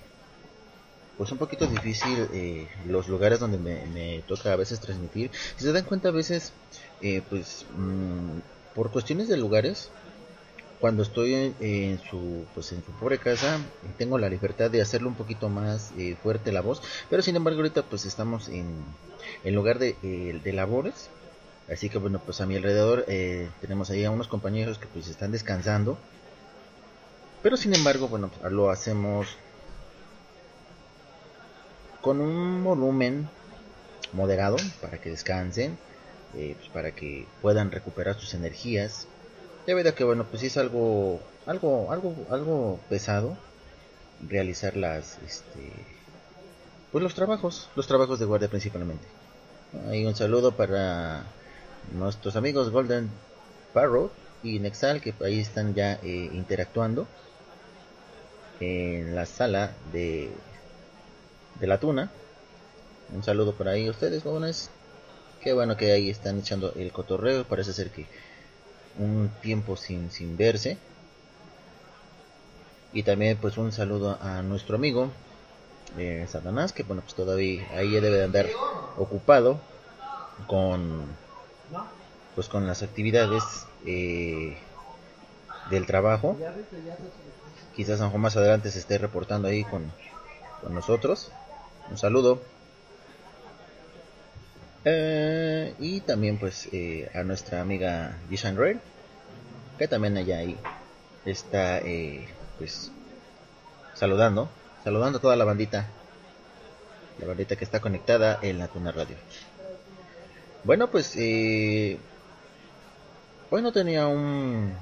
pues 1.17 1.31
un 1.33 1.39
poquito 1.39 1.67
difícil 1.67 2.29
eh, 2.33 2.69
los 2.85 3.09
lugares 3.09 3.41
donde 3.41 3.59
me, 3.59 4.23
toca 4.27 4.53
a 4.53 4.57
veces 4.57 4.81
transmitir. 4.81 5.31
Si 5.57 5.65
se 5.65 5.73
dan 5.73 5.85
cuenta 5.85 6.09
a 6.09 6.13
veces, 6.13 6.53
eh, 7.01 7.23
pues 7.29 7.65
mm, 7.71 8.39
por 8.75 8.91
cuestiones 8.91 9.29
de 9.29 9.37
lugares, 9.37 9.91
cuando 10.81 11.03
estoy 11.03 11.55
en, 11.61 11.99
su 11.99 12.47
pues 12.55 12.73
en 12.73 12.85
su 12.85 12.93
pobre 12.93 13.19
casa 13.19 13.59
tengo 13.97 14.19
la 14.19 14.29
libertad 14.29 14.71
de 14.71 14.81
hacerlo 14.81 15.09
un 15.09 15.17
poquito 15.17 15.49
más 15.49 15.93
eh, 15.99 16.17
fuerte 16.23 16.53
la 16.53 16.61
voz 16.61 16.83
pero 17.11 17.23
sin 17.23 17.37
embargo 17.37 17.59
ahorita 17.61 17.83
pues 17.83 18.05
estamos 18.05 18.49
en, 18.49 18.85
en 19.45 19.55
lugar 19.55 19.79
de, 19.79 19.95
de 20.43 20.53
labores 20.53 21.11
así 21.69 21.89
que 21.89 21.99
bueno 21.99 22.21
pues 22.25 22.41
a 22.41 22.47
mi 22.47 22.57
alrededor 22.57 23.05
tenemos 23.61 23.91
ahí 23.91 24.05
a 24.05 24.11
unos 24.11 24.29
compañeros 24.29 24.79
que 24.79 24.87
pues 24.87 25.09
están 25.09 25.33
descansando 25.33 25.99
pero 27.43 27.57
sin 27.57 27.75
embargo 27.75 28.09
bueno 28.09 28.31
lo 28.51 28.71
hacemos 28.71 29.37
con 32.01 32.21
un 32.21 32.65
volumen 32.65 33.29
moderado 34.13 34.57
para 34.81 34.99
que 34.99 35.11
descansen, 35.11 35.77
eh, 36.35 36.55
pues 36.57 36.69
para 36.71 36.93
que 36.93 37.27
puedan 37.41 37.71
recuperar 37.71 38.19
sus 38.19 38.35
energías. 38.35 39.07
Debido 39.69 39.91
a 39.91 39.95
que 39.95 40.03
bueno, 40.03 40.25
pues 40.25 40.43
es 40.43 40.57
algo, 40.57 41.21
algo, 41.45 41.93
algo, 41.93 42.15
algo 42.31 42.81
pesado 42.89 43.37
realizar 44.27 44.79
las, 44.79 45.19
este, 45.19 45.61
pues 46.91 47.05
los 47.05 47.13
trabajos, 47.13 47.69
los 47.77 47.87
trabajos 47.87 48.19
de 48.19 48.25
guardia 48.25 48.49
principalmente. 48.49 49.05
Hay 49.91 50.07
un 50.07 50.17
saludo 50.17 50.53
para 50.53 51.25
nuestros 51.93 52.35
amigos 52.37 52.71
Golden 52.71 53.11
Parrot 53.75 54.11
y 54.43 54.59
Nexal 54.59 55.03
que 55.03 55.13
ahí 55.23 55.41
están 55.41 55.75
ya 55.75 55.99
eh, 56.03 56.31
interactuando 56.33 57.07
en 58.61 59.15
la 59.15 59.27
sala 59.27 59.75
de 59.93 60.31
de 61.61 61.67
la 61.67 61.79
tuna. 61.79 62.11
Un 63.15 63.23
saludo 63.23 63.53
por 63.53 63.69
ahí 63.69 63.91
ustedes, 63.91 64.23
jóvenes. 64.23 64.71
Qué 65.43 65.53
bueno 65.53 65.77
que 65.77 65.93
ahí 65.93 66.09
están 66.09 66.39
echando 66.39 66.73
el 66.73 66.91
cotorreo. 66.91 67.45
Parece 67.45 67.75
ser 67.75 67.91
que 67.91 68.07
un 68.99 69.31
tiempo 69.41 69.77
sin, 69.77 70.11
sin 70.11 70.37
verse. 70.37 70.79
Y 72.93 73.03
también 73.03 73.37
pues 73.39 73.59
un 73.59 73.73
saludo 73.73 74.19
a 74.21 74.43
nuestro 74.43 74.77
amigo 74.77 75.11
eh, 75.97 76.27
Satanás, 76.29 76.73
que 76.73 76.83
bueno 76.83 77.03
pues 77.03 77.15
todavía 77.15 77.67
ahí 77.77 77.91
debe 77.91 78.11
de 78.11 78.25
andar 78.25 78.47
ocupado 78.97 79.59
con 80.47 81.07
pues 82.35 82.49
con 82.49 82.67
las 82.67 82.83
actividades 82.83 83.67
eh, 83.87 84.57
del 85.71 85.87
trabajo. 85.87 86.37
Quizás 87.75 88.01
más 88.15 88.37
adelante 88.37 88.71
se 88.71 88.79
esté 88.79 88.99
reportando 88.99 89.49
ahí 89.49 89.65
con, 89.65 89.91
con 90.63 90.75
nosotros. 90.75 91.31
Un 91.91 91.99
saludo. 91.99 92.41
Eh, 94.85 95.75
y 95.81 96.01
también 96.01 96.39
pues 96.39 96.69
eh, 96.73 97.11
a 97.15 97.23
nuestra 97.25 97.61
amiga 97.61 98.17
Gishan 98.31 98.57
Red, 98.57 98.77
que 99.77 99.89
también 99.89 100.17
allá 100.17 100.39
ahí 100.39 100.57
está 101.25 101.79
eh, 101.79 102.29
pues 102.59 102.93
saludando, 103.95 104.49
saludando 104.85 105.19
a 105.19 105.21
toda 105.21 105.35
la 105.37 105.45
bandita, 105.45 105.89
la 107.19 107.27
bandita 107.27 107.57
que 107.57 107.65
está 107.65 107.81
conectada 107.81 108.39
en 108.41 108.59
la 108.59 108.69
Tuna 108.69 108.93
Radio. 108.93 109.17
Bueno 110.63 110.89
pues 110.91 111.17
hoy 111.17 111.99
no 113.51 113.73
tenía 113.73 114.07
un 114.07 114.75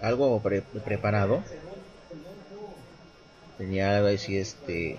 algo 0.00 0.40
preparado, 0.84 1.42
tenía 3.58 3.98
algo 3.98 4.08
así 4.08 4.38
este 4.38 4.98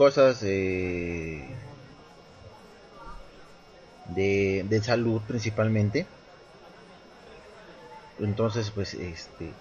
cosas 0.00 0.40
de, 0.40 1.44
de 4.06 4.80
salud 4.82 5.20
principalmente. 5.28 6.06
Entonces, 8.18 8.70
pues, 8.70 8.94
este, 8.94 9.52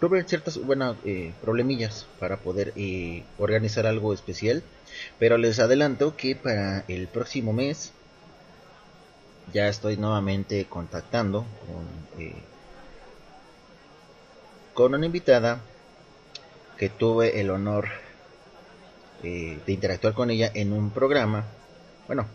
tuve 0.00 0.24
ciertas, 0.24 0.56
bueno, 0.64 0.96
eh, 1.04 1.34
problemillas 1.42 2.06
para 2.18 2.38
poder 2.38 2.72
eh, 2.74 3.24
organizar 3.36 3.86
algo 3.86 4.14
especial. 4.14 4.62
Pero 5.18 5.36
les 5.36 5.58
adelanto 5.58 6.16
que 6.16 6.36
para 6.36 6.86
el 6.88 7.06
próximo 7.06 7.52
mes 7.52 7.92
ya 9.52 9.68
estoy 9.68 9.98
nuevamente 9.98 10.64
contactando 10.64 11.40
con, 11.66 12.22
eh, 12.24 12.32
con 14.72 14.94
una 14.94 15.04
invitada 15.04 15.60
que 16.78 16.88
tuve 16.88 17.40
el 17.40 17.50
honor 17.50 17.88
eh, 19.24 19.58
de 19.66 19.72
interactuar 19.72 20.14
con 20.14 20.30
ella 20.30 20.50
en 20.54 20.72
un 20.72 20.90
programa, 20.90 21.44
bueno, 22.06 22.26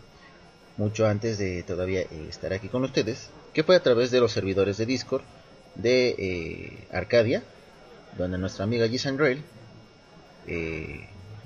mucho 0.76 1.06
antes 1.06 1.38
de 1.38 1.62
todavía 1.62 2.02
eh, 2.02 2.26
estar 2.28 2.52
aquí 2.52 2.68
con 2.68 2.84
ustedes, 2.84 3.30
que 3.54 3.64
fue 3.64 3.74
a 3.74 3.82
través 3.82 4.10
de 4.10 4.20
los 4.20 4.32
servidores 4.32 4.76
de 4.76 4.86
Discord 4.86 5.22
de 5.76 6.14
eh, 6.18 6.88
Arcadia, 6.92 7.42
donde 8.18 8.36
nuestra 8.36 8.64
amiga 8.64 8.86
Gisan 8.86 9.18
Rail 9.18 9.42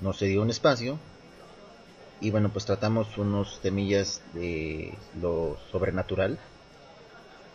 nos 0.01 0.19
dio 0.19 0.41
un 0.41 0.49
espacio 0.49 0.99
y 2.19 2.31
bueno 2.31 2.49
pues 2.49 2.65
tratamos 2.65 3.17
unos 3.17 3.61
temillas 3.61 4.21
de 4.33 4.93
lo 5.21 5.57
sobrenatural 5.71 6.37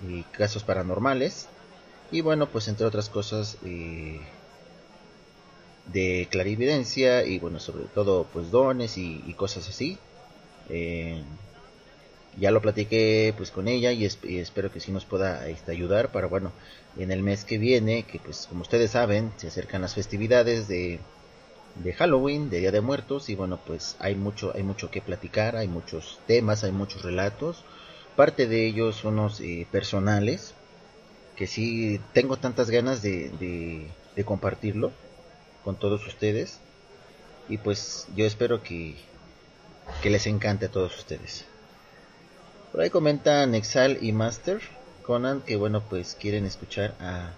y 0.09 0.23
casos 0.23 0.65
paranormales 0.65 1.49
y 2.11 2.23
bueno 2.23 2.49
pues 2.49 2.69
entre 2.69 2.87
otras 2.87 3.11
cosas 3.11 3.59
de 5.87 6.29
clarividencia 6.31 7.25
y 7.25 7.39
bueno 7.39 7.61
sobre 7.61 7.85
todo 7.85 8.27
pues 8.33 8.51
dones 8.51 8.97
y, 8.99 9.35
cosas 9.37 9.69
así. 9.69 9.99
Eh, 10.71 11.23
ya 12.39 12.51
lo 12.51 12.61
platiqué 12.61 13.33
pues 13.37 13.51
con 13.51 13.69
ella 13.69 13.93
y, 13.93 14.05
espero 14.05 14.73
que 14.73 14.81
sí 14.81 14.91
nos 14.91 15.05
pueda 15.05 15.49
este, 15.49 15.71
ayudar 15.73 16.11
para 16.11 16.27
bueno 16.27 16.53
en 16.97 17.13
el 17.13 17.23
mes 17.23 17.45
que 17.45 17.59
viene 17.59 18.05
que 18.05 18.19
pues 18.19 18.47
como 18.49 18.63
ustedes 18.63 18.93
saben 18.93 19.33
se 19.37 19.49
acercan 19.49 19.83
las 19.83 19.95
festividades 19.95 20.67
de, 20.67 20.99
de 21.77 21.93
Halloween 21.93 22.51
de 22.51 22.61
Día 22.61 22.73
de 22.73 22.81
Muertos 22.81 23.29
y 23.29 23.35
bueno 23.35 23.61
pues 23.65 23.97
hay 24.01 24.15
mucho 24.17 24.53
hay 24.55 24.63
mucho 24.65 24.91
que 24.91 25.01
platicar 25.01 25.57
hay 25.57 25.69
muchos 25.69 26.19
temas 26.27 26.65
hay 26.65 26.73
muchos 26.73 27.03
relatos. 27.03 27.65
Parte 28.17 28.47
de 28.47 28.67
ellos 28.67 29.05
unos 29.05 29.41
eh, 29.41 29.67
personales 29.73 30.55
que 31.37 31.49
sí 31.49 32.01
tengo 32.13 32.37
tantas 32.37 32.71
ganas 32.71 33.03
de, 33.03 33.89
de 34.15 34.25
compartirlo 34.25 34.93
con 35.65 35.77
todos 35.77 36.07
ustedes. 36.07 36.59
Y 37.49 37.59
pues 37.59 38.07
yo 38.17 38.25
espero 38.25 38.63
que, 38.63 38.97
que 40.03 40.11
les 40.11 40.27
encante 40.27 40.67
a 40.67 40.71
todos 40.71 40.97
ustedes. 40.97 41.45
Por 42.73 42.81
ahí 42.81 42.91
comentan 42.91 43.55
Exal 43.55 43.99
y 44.01 44.13
Master 44.13 44.61
Conan 45.05 45.43
que 45.43 45.57
bueno 45.57 45.83
pues 45.89 46.17
quieren 46.19 46.47
escuchar 46.47 46.95
a 46.99 47.33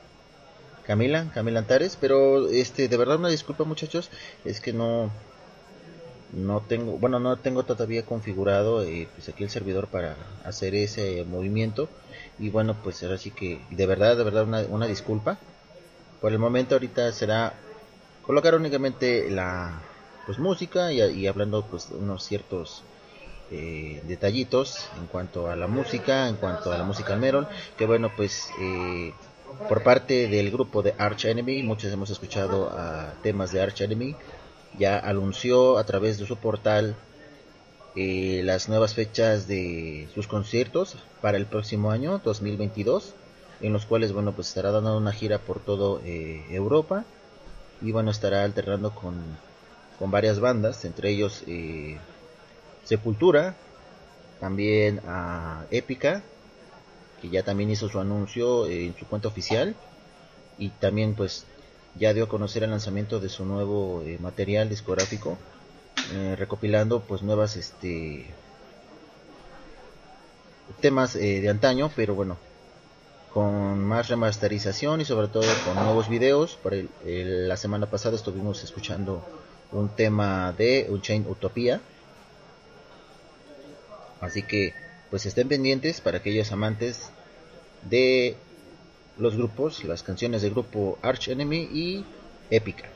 Camila, 0.86 1.30
Camila 1.34 1.58
Antares, 1.58 1.98
pero 2.00 2.48
este 2.48 2.88
de 2.88 2.96
verdad 2.96 3.18
una 3.18 3.28
disculpa 3.28 3.64
muchachos, 3.64 4.08
es 4.44 4.60
que 4.60 4.72
no 4.72 5.10
no 6.32 6.60
tengo, 6.60 6.92
bueno, 6.98 7.18
no 7.18 7.36
tengo 7.36 7.64
todavía 7.64 8.04
configurado 8.04 8.84
eh, 8.84 9.08
pues 9.14 9.28
aquí 9.28 9.42
el 9.44 9.50
servidor 9.50 9.88
para 9.88 10.16
hacer 10.44 10.74
ese 10.74 11.24
movimiento 11.24 11.88
y 12.38 12.50
bueno, 12.50 12.76
pues 12.82 13.02
ahora 13.02 13.18
sí 13.18 13.30
que 13.30 13.60
de 13.70 13.86
verdad, 13.86 14.16
de 14.16 14.24
verdad 14.24 14.44
una, 14.44 14.60
una 14.62 14.86
disculpa. 14.86 15.38
Por 16.20 16.32
el 16.32 16.38
momento 16.38 16.76
ahorita 16.76 17.12
será 17.12 17.54
colocar 18.26 18.54
únicamente 18.54 19.30
la 19.30 19.80
pues 20.26 20.38
música 20.38 20.92
y, 20.92 21.26
hablando 21.28 21.64
pues 21.64 21.88
unos 21.90 22.24
ciertos 22.24 22.82
eh, 23.52 24.02
detallitos 24.08 24.88
en 24.98 25.06
cuanto 25.06 25.48
a 25.48 25.54
la 25.54 25.68
música, 25.68 26.28
en 26.28 26.34
cuanto 26.34 26.72
a 26.72 26.78
la 26.78 26.84
música 26.84 27.14
Merol, 27.14 27.46
que 27.78 27.86
bueno 27.86 28.10
pues 28.16 28.48
eh, 28.60 29.12
por 29.68 29.84
parte 29.84 30.26
del 30.26 30.50
grupo 30.50 30.82
de 30.82 30.94
Arch 30.98 31.26
Enemy, 31.26 31.62
muchos 31.62 31.92
hemos 31.92 32.10
escuchado 32.10 32.68
a 32.70 33.14
temas 33.22 33.52
de 33.52 33.62
Arch 33.62 33.80
Enemy, 33.82 34.16
ya 34.76 34.98
anunció 34.98 35.78
a 35.78 35.84
través 35.84 36.18
de 36.18 36.26
su 36.26 36.36
portal 36.36 36.96
eh, 37.94 38.42
las 38.44 38.68
nuevas 38.68 38.94
fechas 38.94 39.46
de 39.46 40.08
sus 40.12 40.26
conciertos 40.26 40.96
para 41.22 41.38
el 41.38 41.46
próximo 41.46 41.92
año 41.92 42.20
2022 42.22 43.14
en 43.62 43.72
los 43.72 43.86
cuales 43.86 44.12
bueno 44.12 44.32
pues 44.32 44.48
estará 44.48 44.70
dando 44.70 44.98
una 44.98 45.12
gira 45.12 45.38
por 45.38 45.60
todo 45.60 46.02
eh, 46.04 46.44
Europa 46.50 47.06
y 47.80 47.92
bueno 47.92 48.10
estará 48.10 48.44
alternando 48.44 48.94
con, 48.94 49.14
con 49.98 50.10
varias 50.10 50.40
bandas 50.40 50.84
entre 50.84 51.10
ellos 51.10 51.42
eh, 51.46 51.98
Sepultura 52.84 53.54
también 54.40 55.00
a 55.06 55.64
Épica 55.70 56.22
que 57.20 57.28
ya 57.28 57.42
también 57.42 57.70
hizo 57.70 57.88
su 57.88 57.98
anuncio 57.98 58.66
en 58.66 58.96
su 58.96 59.06
cuenta 59.06 59.28
oficial 59.28 59.74
y 60.58 60.68
también 60.70 61.14
pues 61.14 61.44
ya 61.98 62.12
dio 62.12 62.24
a 62.24 62.28
conocer 62.28 62.62
el 62.62 62.70
lanzamiento 62.70 63.20
de 63.20 63.28
su 63.28 63.44
nuevo 63.44 64.02
eh, 64.02 64.18
material 64.20 64.68
discográfico, 64.68 65.38
eh, 66.14 66.36
recopilando 66.36 67.00
pues 67.00 67.22
nuevas 67.22 67.56
este 67.56 68.26
temas 70.80 71.16
eh, 71.16 71.40
de 71.40 71.48
antaño, 71.48 71.90
pero 71.96 72.14
bueno, 72.14 72.36
con 73.36 73.84
más 73.84 74.08
remasterización 74.08 75.02
y 75.02 75.04
sobre 75.04 75.28
todo 75.28 75.44
con 75.66 75.74
nuevos 75.74 76.08
videos. 76.08 76.54
Por 76.54 76.74
la 77.04 77.58
semana 77.58 77.84
pasada 77.84 78.16
estuvimos 78.16 78.64
escuchando 78.64 79.22
un 79.72 79.90
tema 79.90 80.54
de 80.56 80.86
Unchained 80.88 81.28
Utopía. 81.28 81.82
Así 84.22 84.42
que 84.42 84.72
pues 85.10 85.26
estén 85.26 85.48
pendientes 85.48 86.00
para 86.00 86.16
aquellos 86.16 86.50
amantes 86.50 87.10
de 87.82 88.36
los 89.18 89.36
grupos, 89.36 89.84
las 89.84 90.02
canciones 90.02 90.40
del 90.40 90.52
grupo 90.52 90.98
Arch 91.02 91.28
Enemy 91.28 91.58
y 91.58 92.06
Épica. 92.48 92.86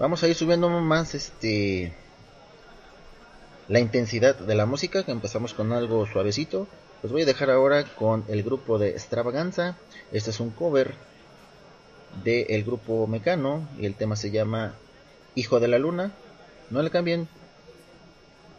Vamos 0.00 0.24
a 0.24 0.28
ir 0.28 0.34
subiendo 0.34 0.68
más 0.68 1.14
este 1.14 1.94
la 3.68 3.78
intensidad 3.78 4.34
de 4.34 4.54
la 4.56 4.66
música, 4.66 5.04
que 5.04 5.12
empezamos 5.12 5.54
con 5.54 5.72
algo 5.72 6.04
suavecito. 6.04 6.66
Los 7.04 7.12
voy 7.12 7.20
a 7.20 7.26
dejar 7.26 7.50
ahora 7.50 7.84
con 7.84 8.24
el 8.28 8.42
grupo 8.42 8.78
de 8.78 8.92
Extravaganza. 8.92 9.76
Este 10.10 10.30
es 10.30 10.40
un 10.40 10.48
cover 10.48 10.94
del 12.24 12.46
el 12.48 12.64
grupo 12.64 13.06
Mecano 13.06 13.68
y 13.78 13.84
el 13.84 13.94
tema 13.94 14.16
se 14.16 14.30
llama 14.30 14.72
Hijo 15.34 15.60
de 15.60 15.68
la 15.68 15.78
Luna. 15.78 16.12
No 16.70 16.80
le 16.80 16.88
cambien. 16.88 17.28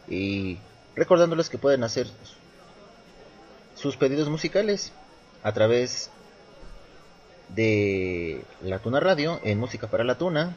Y 0.08 0.58
recordándoles 0.94 1.48
que 1.48 1.58
pueden 1.58 1.82
hacer 1.82 2.06
sus 3.74 3.96
pedidos 3.96 4.28
musicales 4.28 4.92
a 5.42 5.50
través 5.50 6.10
de 7.48 8.44
la 8.62 8.78
Tuna 8.78 9.00
Radio 9.00 9.40
en 9.42 9.58
Música 9.58 9.88
para 9.88 10.04
la 10.04 10.18
Tuna, 10.18 10.54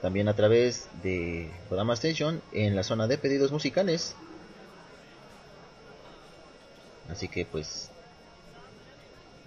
también 0.00 0.26
a 0.26 0.34
través 0.34 0.88
de 1.02 1.50
Kodama 1.68 1.92
Station 1.92 2.40
en 2.52 2.74
la 2.74 2.82
zona 2.82 3.08
de 3.08 3.18
pedidos 3.18 3.52
musicales. 3.52 4.16
Así 7.12 7.28
que 7.28 7.44
pues 7.44 7.90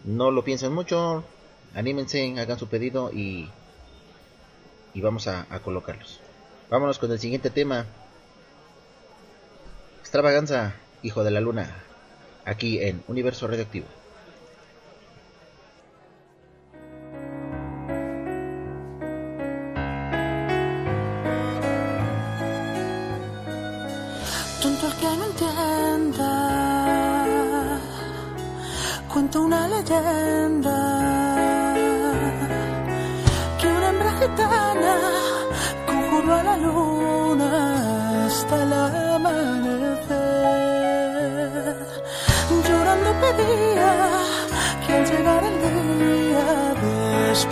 no 0.04 0.30
lo 0.30 0.44
piensen 0.44 0.72
mucho, 0.72 1.24
anímense, 1.74 2.40
hagan 2.40 2.60
su 2.60 2.68
pedido 2.68 3.12
y, 3.12 3.50
y 4.94 5.02
vamos 5.02 5.28
a, 5.28 5.48
a 5.50 5.60
colocarlos. 5.60 6.20
Vámonos 6.70 7.00
con 7.00 7.12
el 7.12 7.20
siguiente 7.20 7.50
tema. 7.50 7.86
Extravaganza, 10.00 10.76
Hijo 11.02 11.24
de 11.24 11.32
la 11.32 11.42
Luna, 11.42 11.76
aquí 12.46 12.80
en 12.80 13.04
Universo 13.08 13.48
Radioactivo. 13.48 13.88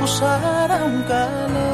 Desposara 0.04 0.84
un 0.84 1.02
calor. 1.04 1.73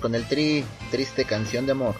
Con 0.00 0.14
el 0.14 0.28
tri, 0.28 0.64
triste 0.90 1.24
canción 1.24 1.64
de 1.64 1.72
amor. 1.72 1.94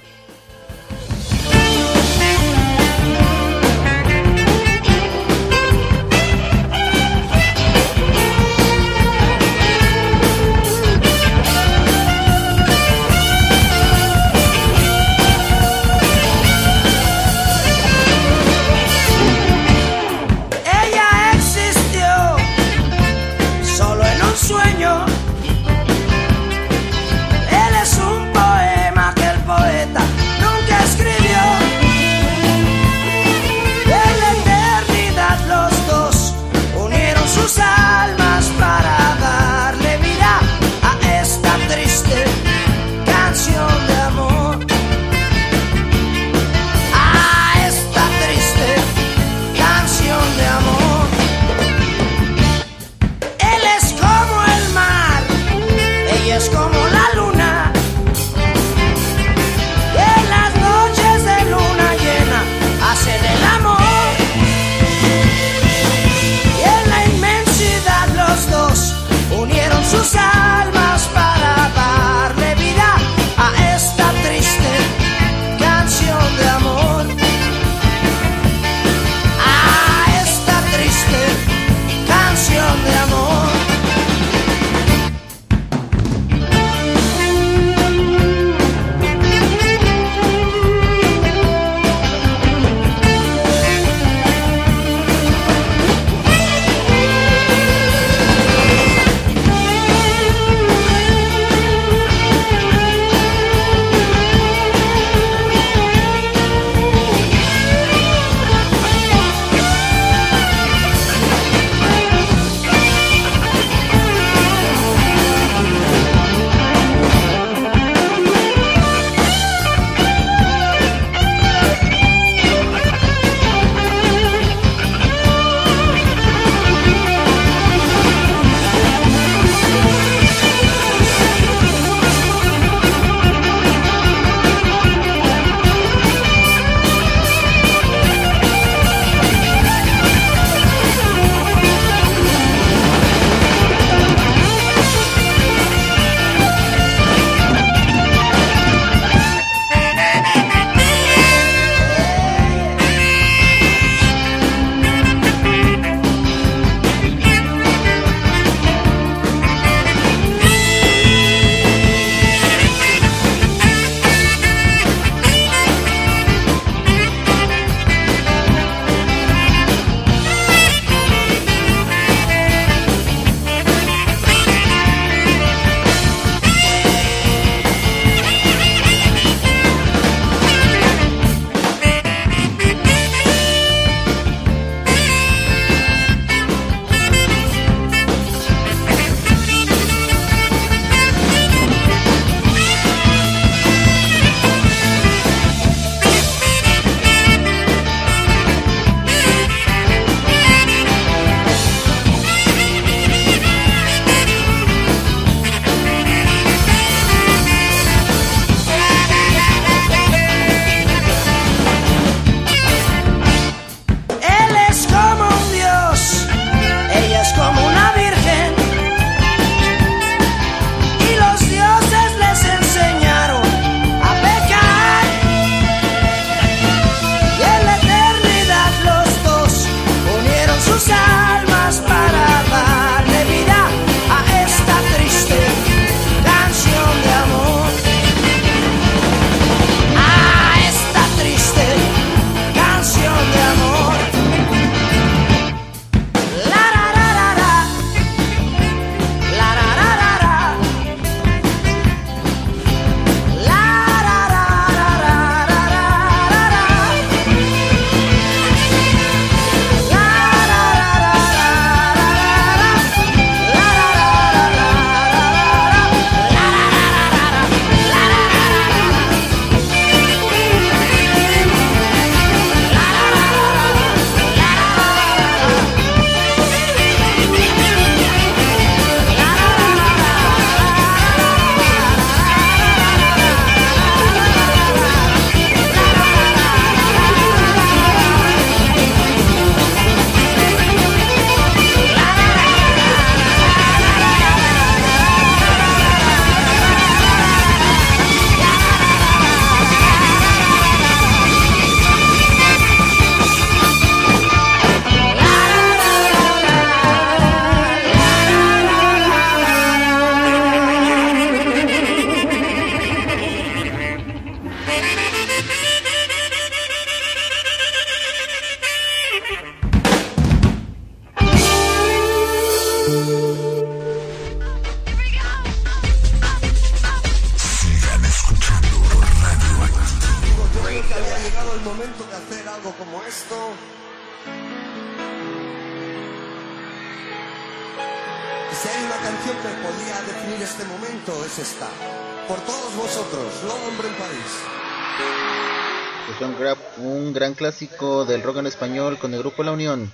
clásico 347.43 348.05
del 348.05 348.22
rock 348.22 348.36
en 348.36 348.47
español 348.47 348.99
con 349.01 349.12
el 349.14 349.18
grupo 349.18 349.43
La 349.43 349.51
Unión, 349.51 349.90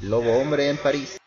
Lobo 0.00 0.40
Hombre 0.40 0.70
en 0.70 0.76
París. 0.76 1.18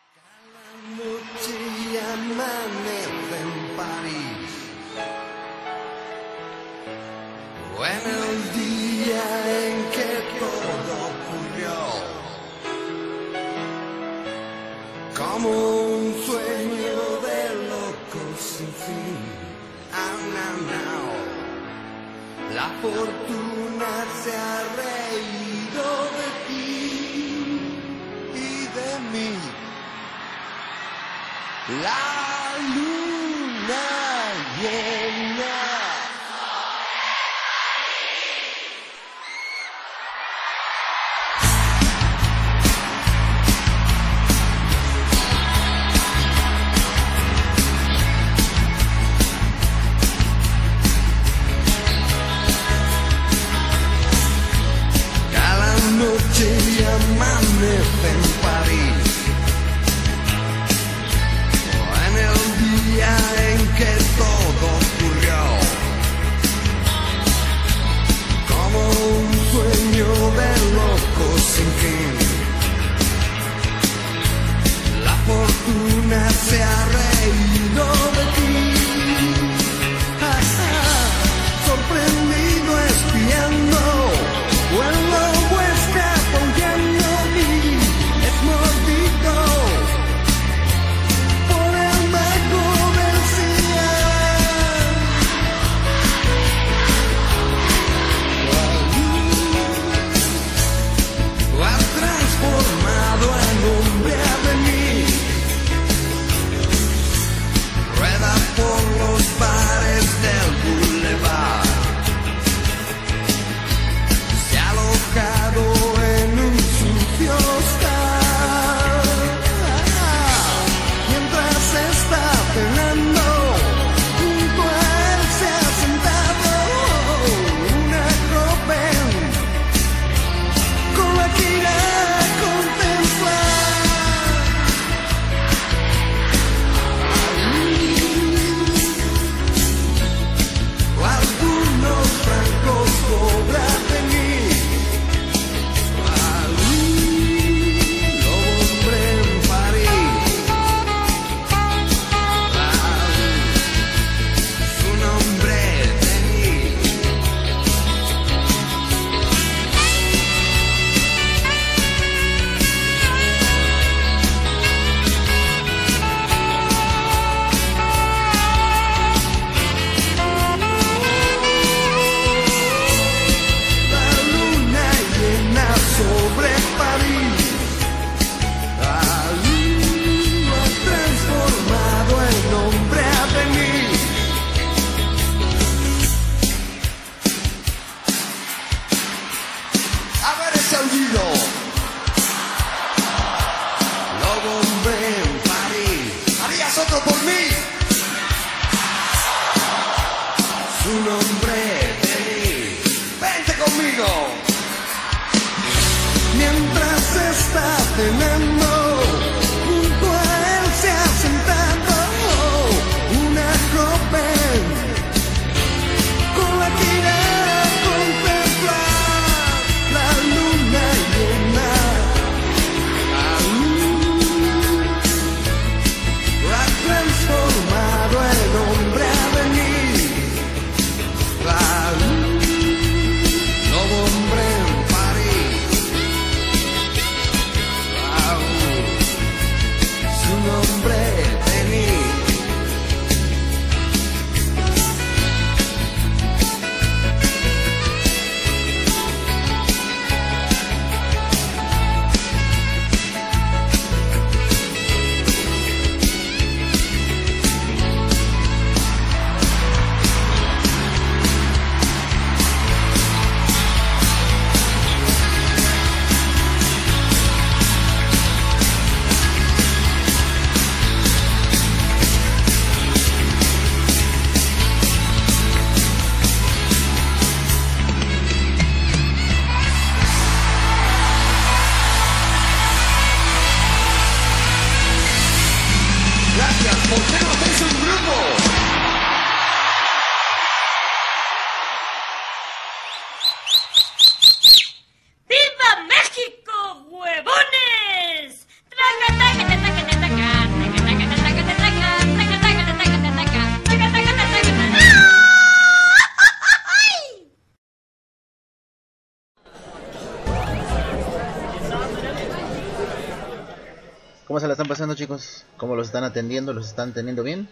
¿Cómo 314.38 314.44
se 314.44 314.50
la 314.50 314.54
están 314.54 314.68
pasando, 314.68 314.94
chicos? 314.94 315.46
¿Cómo 315.58 315.76
los 315.76 315.88
están 315.88 316.04
atendiendo? 316.04 316.54
¿Los 316.54 316.68
están 316.68 316.94
teniendo 316.94 317.24
bien? 317.24 317.50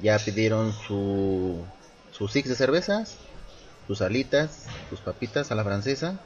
¿Ya 0.00 0.16
pidieron 0.20 0.72
su, 0.72 1.64
su 2.12 2.28
six 2.28 2.48
de 2.48 2.54
cervezas? 2.54 3.16
¿Sus 3.88 4.02
alitas? 4.02 4.66
¿Sus 4.88 5.00
papitas 5.00 5.50
a 5.50 5.56
la 5.56 5.64
francesa? 5.64 6.20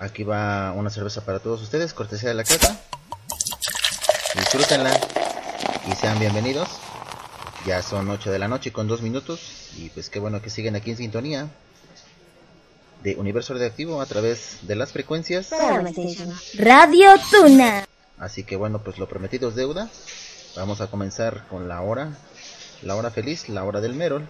Aquí 0.00 0.24
va 0.24 0.72
una 0.72 0.88
cerveza 0.88 1.26
para 1.26 1.40
todos 1.40 1.60
ustedes, 1.60 1.92
cortesía 1.92 2.30
de 2.30 2.36
la 2.36 2.44
casa. 2.44 2.80
Disfrútenla 4.34 4.98
y 5.86 5.94
sean 5.96 6.18
bienvenidos. 6.18 6.70
Ya 7.66 7.82
son 7.82 8.08
8 8.08 8.32
de 8.32 8.38
la 8.38 8.48
noche 8.48 8.72
con 8.72 8.88
2 8.88 9.02
minutos. 9.02 9.68
Y 9.76 9.90
pues 9.90 10.08
qué 10.08 10.20
bueno 10.20 10.40
que 10.40 10.48
siguen 10.48 10.74
aquí 10.74 10.92
en 10.92 10.96
sintonía 10.96 11.50
de 13.02 13.16
Universo 13.16 13.54
Radioactivo 13.54 14.00
a 14.00 14.06
través 14.06 14.58
de 14.62 14.76
las 14.76 14.92
frecuencias 14.92 15.50
Radio 16.54 17.08
Tuna. 17.30 17.86
Así 18.18 18.44
que 18.44 18.56
bueno, 18.56 18.82
pues 18.82 18.98
lo 18.98 19.08
prometido 19.08 19.48
es 19.48 19.56
deuda. 19.56 19.88
Vamos 20.56 20.80
a 20.80 20.88
comenzar 20.88 21.46
con 21.48 21.68
la 21.68 21.80
hora, 21.80 22.16
la 22.82 22.94
hora 22.94 23.10
feliz, 23.10 23.48
la 23.48 23.64
hora 23.64 23.80
del 23.80 23.94
Merol, 23.94 24.28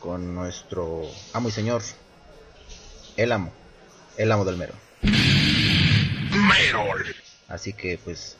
con 0.00 0.34
nuestro 0.34 1.02
amo 1.32 1.48
y 1.48 1.52
señor, 1.52 1.82
el 3.16 3.32
amo, 3.32 3.52
el 4.16 4.32
amo 4.32 4.44
del 4.44 4.56
Merol. 4.56 4.76
Merol. 6.48 7.04
Así 7.48 7.72
que 7.72 7.98
pues 8.02 8.36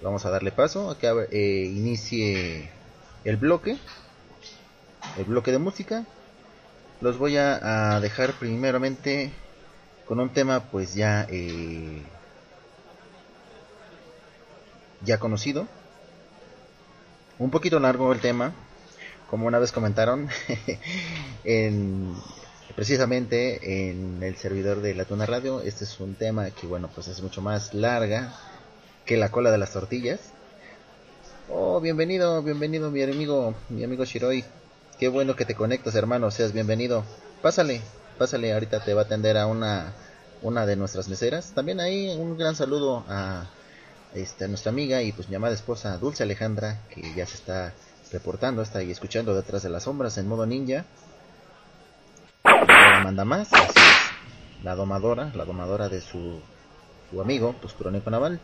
vamos 0.00 0.24
a 0.24 0.30
darle 0.30 0.52
paso 0.52 0.90
a 0.90 0.98
que 0.98 1.08
eh, 1.30 1.66
inicie 1.66 2.70
el 3.24 3.36
bloque, 3.36 3.76
el 5.18 5.24
bloque 5.24 5.52
de 5.52 5.58
música 5.58 6.06
los 7.00 7.18
voy 7.18 7.36
a, 7.36 7.98
dejar 8.00 8.34
primeramente 8.34 9.30
con 10.06 10.20
un 10.20 10.30
tema 10.30 10.60
pues 10.70 10.94
ya 10.94 11.26
eh, 11.28 12.02
ya 15.02 15.18
conocido. 15.18 15.66
Un 17.38 17.50
poquito 17.50 17.80
largo 17.80 18.12
el 18.12 18.20
tema 18.20 18.52
como 19.30 19.46
una 19.46 19.58
vez 19.58 19.72
comentaron 19.72 20.28
en 21.44 22.14
precisamente 22.74 23.90
en 23.90 24.22
el 24.22 24.36
servidor 24.36 24.82
de 24.82 24.94
la 24.94 25.04
Tuna 25.06 25.26
Radio. 25.26 25.60
Este 25.62 25.84
es 25.84 26.00
un 26.00 26.14
tema 26.14 26.50
que 26.50 26.66
bueno 26.66 26.90
pues 26.94 27.08
es 27.08 27.22
mucho 27.22 27.40
más 27.40 27.72
larga 27.72 28.34
que 29.06 29.16
la 29.16 29.30
cola 29.30 29.50
de 29.50 29.58
las 29.58 29.72
tortillas. 29.72 30.20
Oh 31.48 31.80
bienvenido 31.80 32.42
bienvenido 32.42 32.90
mi 32.90 33.02
amigo 33.02 33.54
mi 33.70 33.84
amigo 33.84 34.04
Shiroi 34.04 34.44
Qué 35.00 35.08
bueno 35.08 35.34
que 35.34 35.46
te 35.46 35.54
conectas, 35.54 35.94
hermano. 35.94 36.30
Seas 36.30 36.52
bienvenido. 36.52 37.06
Pásale, 37.40 37.80
pásale. 38.18 38.52
Ahorita 38.52 38.84
te 38.84 38.92
va 38.92 39.00
a 39.00 39.04
atender 39.06 39.38
a 39.38 39.46
una, 39.46 39.94
una 40.42 40.66
de 40.66 40.76
nuestras 40.76 41.08
meseras. 41.08 41.52
También 41.54 41.80
ahí 41.80 42.14
un 42.18 42.36
gran 42.36 42.54
saludo 42.54 43.02
a, 43.08 43.46
este, 44.12 44.46
nuestra 44.46 44.68
amiga 44.68 45.00
y 45.00 45.12
pues 45.12 45.30
mi 45.30 45.36
amada 45.36 45.54
esposa 45.54 45.96
Dulce 45.96 46.24
Alejandra, 46.24 46.82
que 46.90 47.14
ya 47.14 47.24
se 47.24 47.36
está 47.36 47.72
reportando, 48.12 48.60
está 48.60 48.80
ahí 48.80 48.90
escuchando 48.90 49.34
detrás 49.34 49.62
de 49.62 49.70
las 49.70 49.84
sombras 49.84 50.18
en 50.18 50.28
modo 50.28 50.44
ninja. 50.44 50.84
La 52.44 53.00
manda 53.02 53.24
más, 53.24 53.48
la 54.62 54.74
domadora, 54.74 55.32
la 55.34 55.46
domadora 55.46 55.88
de 55.88 56.02
su, 56.02 56.40
su 57.10 57.22
amigo, 57.22 57.54
pues 57.58 57.72
Crónico 57.72 58.10
Naval. 58.10 58.38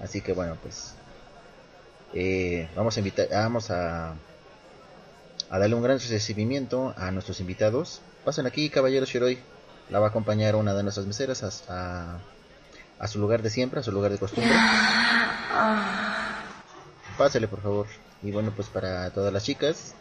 Así 0.00 0.20
que 0.20 0.34
bueno, 0.34 0.56
pues 0.62 0.94
eh, 2.12 2.68
vamos 2.76 2.96
a 2.96 3.00
invitar, 3.00 3.26
vamos 3.28 3.72
a 3.72 4.14
a 5.54 5.58
darle 5.60 5.76
un 5.76 5.84
gran 5.84 6.00
recibimiento 6.00 6.94
a 6.96 7.12
nuestros 7.12 7.38
invitados. 7.38 8.00
Pasen 8.24 8.44
aquí, 8.44 8.70
caballero 8.70 9.06
Shiroi. 9.06 9.38
La 9.88 10.00
va 10.00 10.06
a 10.06 10.08
acompañar 10.08 10.56
una 10.56 10.74
de 10.74 10.82
nuestras 10.82 11.06
meseras 11.06 11.44
a, 11.68 12.18
a, 12.98 13.06
su 13.06 13.20
lugar 13.20 13.40
de 13.40 13.50
siempre, 13.50 13.78
a 13.78 13.84
su 13.84 13.92
lugar 13.92 14.10
de 14.10 14.18
costumbre. 14.18 14.52
Pásale, 17.16 17.46
por 17.46 17.62
favor. 17.62 17.86
Y 18.24 18.32
bueno, 18.32 18.52
pues 18.56 18.66
para 18.66 19.08
todas 19.10 19.32
las 19.32 19.44
chicas. 19.44 19.94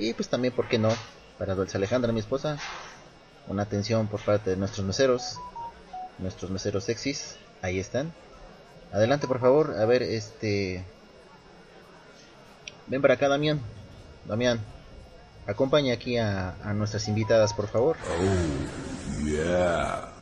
Y 0.00 0.14
pues 0.14 0.28
también, 0.28 0.52
¿por 0.52 0.66
qué 0.66 0.80
no? 0.80 0.88
Para 1.38 1.54
Dulce 1.54 1.76
Alejandra, 1.76 2.12
mi 2.12 2.18
esposa. 2.18 2.58
Una 3.46 3.62
atención 3.62 4.08
por 4.08 4.20
parte 4.20 4.50
de 4.50 4.56
nuestros 4.56 4.84
meseros. 4.84 5.38
Nuestros 6.18 6.50
meseros 6.50 6.82
sexys. 6.82 7.36
Ahí 7.60 7.78
están. 7.78 8.12
Adelante, 8.92 9.28
por 9.28 9.38
favor. 9.38 9.76
A 9.78 9.84
ver, 9.84 10.02
este... 10.02 10.84
Ven 12.88 13.00
para 13.00 13.14
acá, 13.14 13.28
Damián. 13.28 13.60
Damián, 14.24 14.60
acompaña 15.46 15.94
aquí 15.94 16.16
a, 16.18 16.54
nuestras 16.74 17.08
invitadas, 17.08 17.52
por 17.54 17.68
favor. 17.68 17.96
Oh, 18.08 19.24
yeah. 19.24 20.12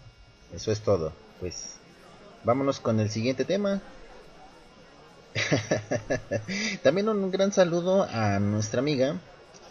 Eso 0.54 0.72
es 0.72 0.80
todo. 0.80 1.12
Pues 1.38 1.76
vámonos 2.44 2.80
con 2.80 2.98
el 3.00 3.10
siguiente 3.10 3.44
tema. 3.44 3.80
También 6.82 7.08
un 7.08 7.30
gran 7.30 7.52
saludo 7.52 8.02
a 8.02 8.40
nuestra 8.40 8.80
amiga 8.80 9.16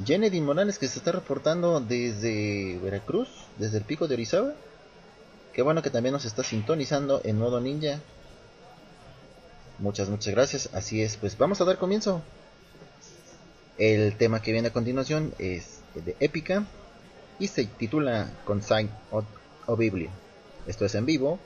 Jenny 0.05 0.39
Morales 0.39 0.80
que 0.80 0.88
se 0.88 0.99
está 0.99 1.11
reportando 1.11 1.82
desde 1.82 2.80
Veracruz, 2.80 3.27
desde 3.57 3.80
el 3.80 3.84
pico 3.84 4.07
de 4.07 4.13
Orizaba. 4.13 4.53
Qué 5.53 5.61
bueno 5.61 5.82
que 5.82 5.89
también 5.89 6.13
nos 6.13 6.23
está 6.23 6.43
sintonizando 6.43 7.21
en 7.25 7.38
modo 7.38 7.59
ninja. 7.59 7.99
Muchas, 9.80 10.07
muchas 10.07 10.34
gracias. 10.34 10.69
Así 10.73 11.01
es, 11.01 11.17
pues 11.17 11.38
vamos 11.38 11.59
a 11.59 11.65
dar 11.65 11.77
comienzo. 11.77 12.21
El 13.80 14.17
tema 14.17 14.41
que 14.41 14.51
viene 14.51 14.67
a 14.67 14.73
continuación 14.73 15.34
es 15.39 15.80
de 15.95 16.15
épica 16.19 16.65
y 17.39 17.47
se 17.47 17.63
titula 17.63 18.30
Consign 18.43 18.89
o 19.65 19.77
Biblia. 19.77 20.09
Esto 20.67 20.84
es 20.86 20.95
en 20.95 21.05
vivo 21.05 21.39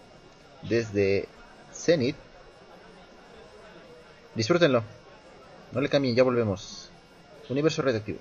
desde 0.64 1.28
Zenith. 1.72 2.16
Disfrútenlo. 4.34 4.84
No 5.74 5.80
le 5.80 5.90
cambien, 5.90 6.16
ya 6.16 6.24
volvemos. 6.24 6.90
Universo 7.50 7.84
Redactivo. 7.84 8.18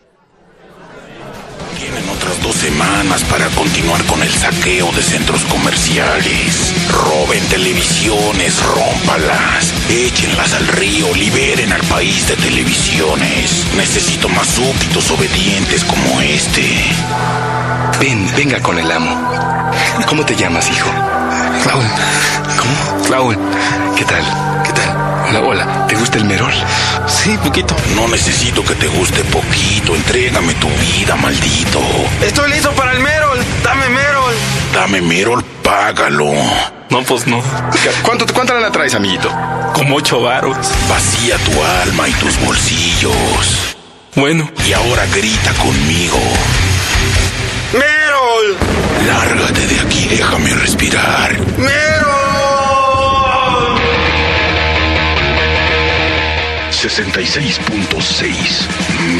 Semanas 2.62 3.24
para 3.24 3.48
continuar 3.48 4.00
con 4.04 4.22
el 4.22 4.30
saqueo 4.30 4.92
de 4.92 5.02
centros 5.02 5.44
comerciales. 5.46 6.72
Roben 6.92 7.44
televisiones, 7.48 8.62
rómpalas, 8.62 9.74
échenlas 9.90 10.54
al 10.54 10.68
río, 10.68 11.12
liberen 11.12 11.72
al 11.72 11.82
país 11.86 12.28
de 12.28 12.36
televisiones. 12.36 13.66
Necesito 13.76 14.28
más 14.28 14.46
súbditos 14.46 15.10
obedientes 15.10 15.82
como 15.82 16.20
este. 16.20 16.62
Ven, 17.98 18.30
venga 18.36 18.60
con 18.60 18.78
el 18.78 18.88
amo. 18.92 19.10
¿Cómo 20.06 20.24
te 20.24 20.36
llamas, 20.36 20.70
hijo? 20.70 20.88
Raúl. 21.64 21.84
¿Cómo? 22.60 23.08
Raúl. 23.08 23.38
¿Qué 23.96 24.04
tal? 24.04 24.24
¿Qué 24.62 24.72
tal? 24.72 24.81
Hola, 25.32 25.40
hola. 25.46 25.86
¿Te 25.86 25.94
gusta 25.94 26.18
el 26.18 26.26
merol? 26.26 26.52
Sí, 27.06 27.38
poquito. 27.42 27.74
No 27.96 28.06
necesito 28.06 28.62
que 28.62 28.74
te 28.74 28.86
guste 28.86 29.24
poquito. 29.24 29.96
Entrégame 29.96 30.52
tu 30.56 30.68
vida, 30.68 31.16
maldito. 31.16 31.80
Estoy 32.20 32.50
listo 32.50 32.70
para 32.72 32.92
el 32.92 33.00
merol. 33.00 33.38
Dame 33.64 33.88
merol. 33.88 34.34
Dame 34.74 35.00
merol, 35.00 35.42
págalo. 35.62 36.30
No, 36.90 37.02
pues 37.04 37.26
no. 37.26 37.42
¿Cuánto, 38.02 38.26
¿Cuánto 38.26 38.52
la 38.60 38.70
traes, 38.70 38.94
amiguito? 38.94 39.30
Como 39.72 39.96
ocho 39.96 40.20
varos. 40.20 40.58
Vacía 40.90 41.38
tu 41.38 41.64
alma 41.80 42.10
y 42.10 42.12
tus 42.12 42.38
bolsillos. 42.44 43.74
Bueno. 44.14 44.50
Y 44.68 44.74
ahora 44.74 45.06
grita 45.06 45.54
conmigo. 45.54 46.18
¡Merol! 47.72 48.56
Lárgate 49.06 49.66
de 49.66 49.80
aquí, 49.80 50.08
déjame 50.10 50.52
respirar. 50.56 51.32
¡Merol! 51.56 52.11
66.6 56.82 57.94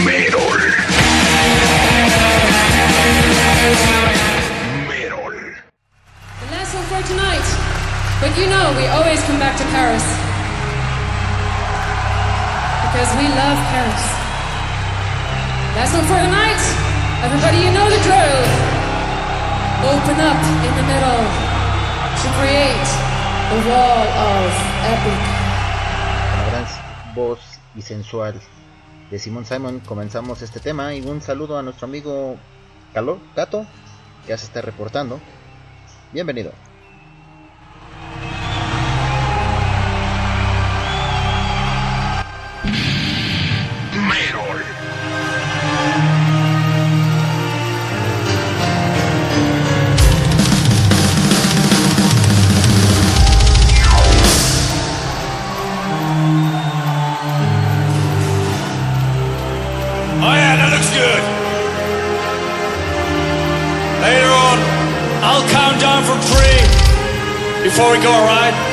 Merol. 0.02 0.58
Merol. 4.90 5.38
The 6.42 6.48
last 6.50 6.74
one 6.74 6.82
for 6.90 6.98
tonight. 7.06 7.46
But 8.18 8.34
you 8.34 8.50
know, 8.50 8.74
we 8.74 8.90
always 8.90 9.22
come 9.30 9.38
back 9.38 9.54
to 9.62 9.66
Paris. 9.70 10.02
Because 12.82 13.14
we 13.14 13.30
love 13.30 13.54
Paris. 13.70 14.04
Last 15.78 15.94
one 15.94 16.06
for 16.10 16.18
tonight. 16.18 16.58
Everybody, 17.22 17.62
you 17.62 17.70
know 17.70 17.86
the 17.86 18.02
drill. 18.02 18.42
Open 19.86 20.18
up 20.18 20.42
in 20.66 20.72
the 20.82 20.86
middle 20.90 21.22
to 22.10 22.26
create 22.42 22.90
the 23.54 23.62
wall 23.70 24.02
of 24.02 24.50
epic. 24.82 25.42
Voz 27.14 27.51
y 27.74 27.82
sensual 27.82 28.40
de 29.10 29.18
Simon 29.18 29.44
Simon 29.44 29.80
comenzamos 29.80 30.42
este 30.42 30.60
tema 30.60 30.94
y 30.94 31.02
un 31.02 31.20
saludo 31.20 31.58
a 31.58 31.62
nuestro 31.62 31.86
amigo 31.86 32.36
Calo, 32.92 33.20
Gato 33.36 33.66
que 34.22 34.30
ya 34.30 34.38
se 34.38 34.46
está 34.46 34.62
reportando. 34.62 35.20
Bienvenido. 36.12 36.52
Before 67.74 67.92
we 67.92 68.02
go? 68.02 68.12
First, 68.12 68.71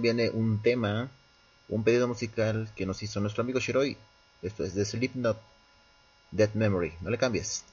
viene 0.00 0.30
un 0.30 0.62
tema, 0.62 1.10
un 1.68 1.84
pedido 1.84 2.08
musical 2.08 2.68
que 2.76 2.86
nos 2.86 3.02
hizo 3.02 3.20
nuestro 3.20 3.42
amigo 3.42 3.60
Shiroi. 3.60 3.96
Esto 4.42 4.64
es 4.64 4.74
de 4.74 4.84
Slipknot, 4.84 5.40
Dead 6.30 6.52
Memory. 6.54 6.92
No 7.00 7.10
le 7.10 7.18
cambies. 7.18 7.64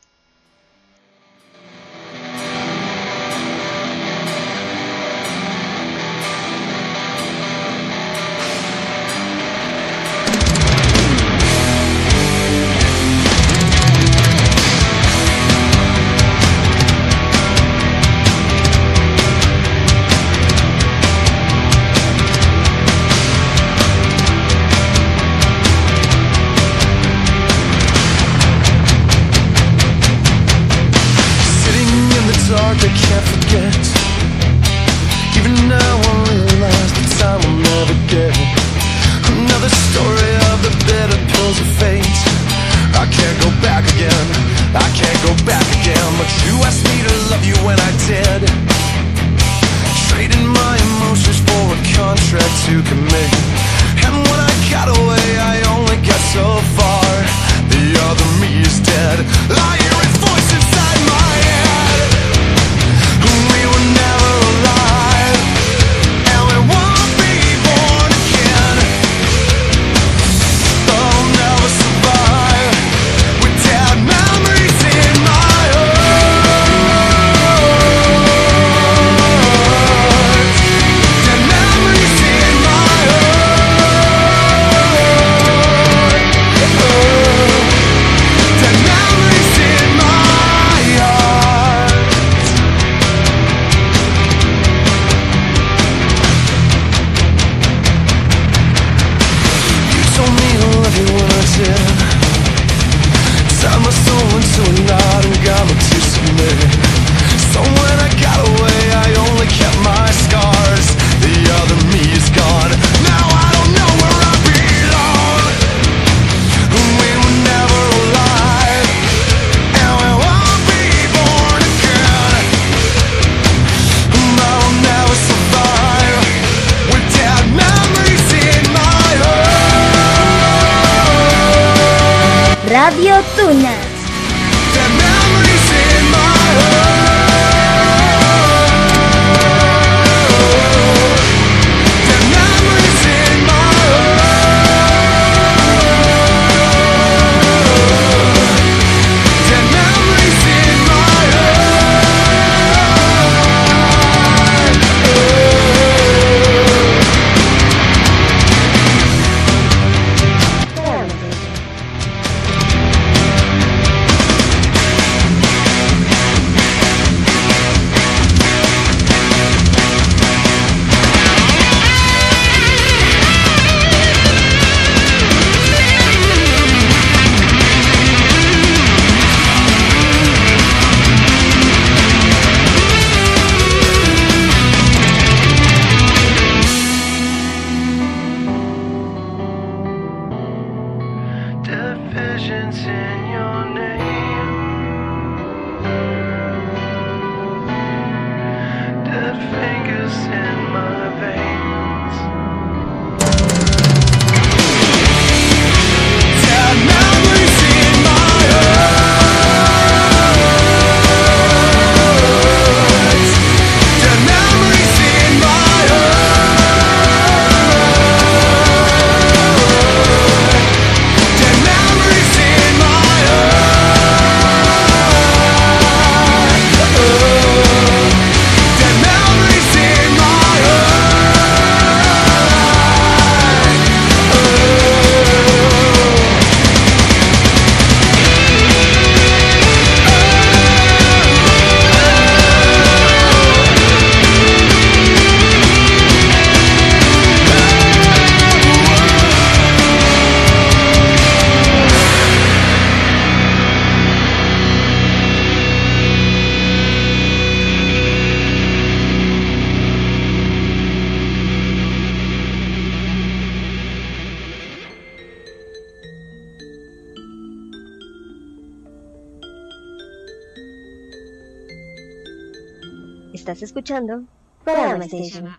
escuchando 273.92 274.24
Kodama 274.64 275.06
Station. 275.06 275.58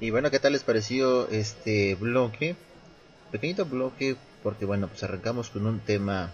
Y 0.00 0.10
bueno, 0.10 0.30
¿qué 0.30 0.38
tal 0.38 0.52
les 0.52 0.62
pareció 0.62 1.28
este 1.28 1.94
bloque? 1.96 2.54
Pequeñito 3.32 3.64
bloque, 3.64 4.16
porque 4.42 4.64
bueno, 4.64 4.86
pues 4.86 5.02
arrancamos 5.02 5.50
con 5.50 5.66
un 5.66 5.80
tema, 5.80 6.30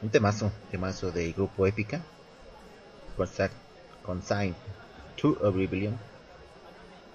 un 0.00 0.08
temazo, 0.08 0.52
temazo 0.70 1.10
del 1.10 1.34
grupo 1.34 1.66
Épica, 1.66 2.00
Consign 4.04 4.54
to 5.20 5.36
Oblivion. 5.42 5.98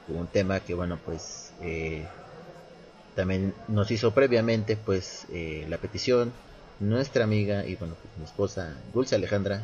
Un 0.08 0.28
tema 0.28 0.60
que 0.60 0.76
bueno, 0.76 1.00
pues 1.04 1.54
eh, 1.62 2.06
también 3.16 3.56
nos 3.68 3.90
hizo 3.90 4.14
previamente 4.14 4.78
pues 4.78 5.26
eh, 5.32 5.66
la 5.68 5.80
petición 5.80 6.32
nuestra 6.80 7.24
amiga 7.24 7.66
y 7.66 7.76
bueno, 7.78 7.96
pues 8.00 8.18
mi 8.18 8.26
esposa 8.26 8.76
Dulce 8.94 9.16
Alejandra 9.16 9.64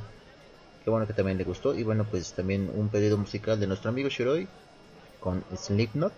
Qué 0.83 0.89
bueno 0.89 1.07
que 1.07 1.13
también 1.13 1.37
le 1.37 1.43
gustó. 1.43 1.75
Y 1.75 1.83
bueno, 1.83 2.05
pues 2.09 2.33
también 2.33 2.71
un 2.73 2.89
pedido 2.89 3.17
musical 3.17 3.59
de 3.59 3.67
nuestro 3.67 3.89
amigo 3.89 4.09
Shiroi 4.09 4.47
con 5.19 5.43
Slipknot, 5.55 6.13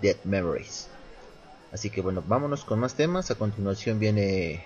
Dead 0.00 0.16
Memories. 0.24 0.88
Así 1.72 1.90
que 1.90 2.00
bueno, 2.00 2.22
vámonos 2.26 2.64
con 2.64 2.78
más 2.78 2.94
temas. 2.94 3.30
A 3.30 3.34
continuación 3.34 3.98
viene 3.98 4.64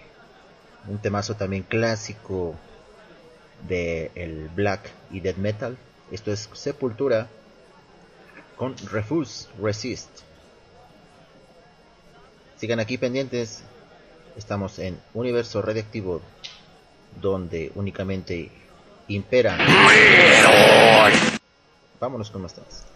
un 0.88 0.98
temazo 0.98 1.34
también 1.34 1.62
clásico 1.62 2.54
de 3.68 4.10
el 4.14 4.48
black 4.48 4.90
y 5.10 5.20
death 5.20 5.36
metal. 5.36 5.76
Esto 6.10 6.32
es 6.32 6.48
Sepultura 6.52 7.28
con 8.56 8.76
Refuse 8.90 9.48
Resist. 9.60 10.08
Sigan 12.56 12.80
aquí 12.80 12.98
pendientes. 12.98 13.62
Estamos 14.36 14.78
en 14.78 14.98
Universo 15.14 15.62
Radiactivo, 15.62 16.20
donde 17.20 17.72
únicamente 17.74 18.50
impera. 19.08 19.56
Vámonos 22.00 22.30
con 22.30 22.42
más 22.42 22.54
temas. 22.54 22.86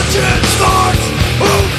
conscience 0.00 0.46
starts. 0.48 1.69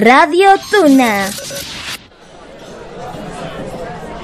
Radio 0.00 0.50
Tuna. 0.70 1.28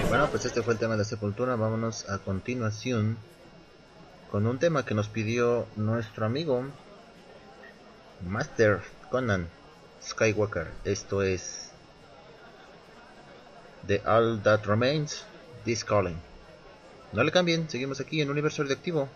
Bueno, 0.09 0.29
pues 0.31 0.45
este 0.45 0.63
fue 0.63 0.75
el 0.75 0.79
tema 0.79 0.97
de 0.97 1.05
Sepultura. 1.05 1.57
Vámonos 1.57 2.09
a 2.09 2.19
continuación 2.19 3.19
con 4.31 4.47
un 4.47 4.61
tema 4.61 4.85
que 4.85 4.95
nos 4.95 5.09
pidió 5.09 5.67
nuestro 5.75 6.27
amigo 6.27 6.63
Master 8.25 8.83
Conan 9.11 9.49
Skywalker. 10.01 10.69
Esto 10.85 11.25
es 11.25 11.71
The 13.89 14.01
All 14.07 14.43
That 14.45 14.67
Remains, 14.67 15.25
This 15.65 15.85
Calling. 15.85 16.21
No 17.13 17.25
le 17.25 17.33
cambien, 17.33 17.69
seguimos 17.69 17.99
aquí 17.99 18.21
en 18.21 18.31
Universo 18.31 18.63
Radioactivo. 18.63 19.09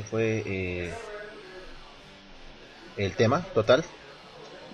fue 0.00 0.42
eh, 0.46 0.94
el 2.96 3.14
tema 3.14 3.42
total. 3.54 3.84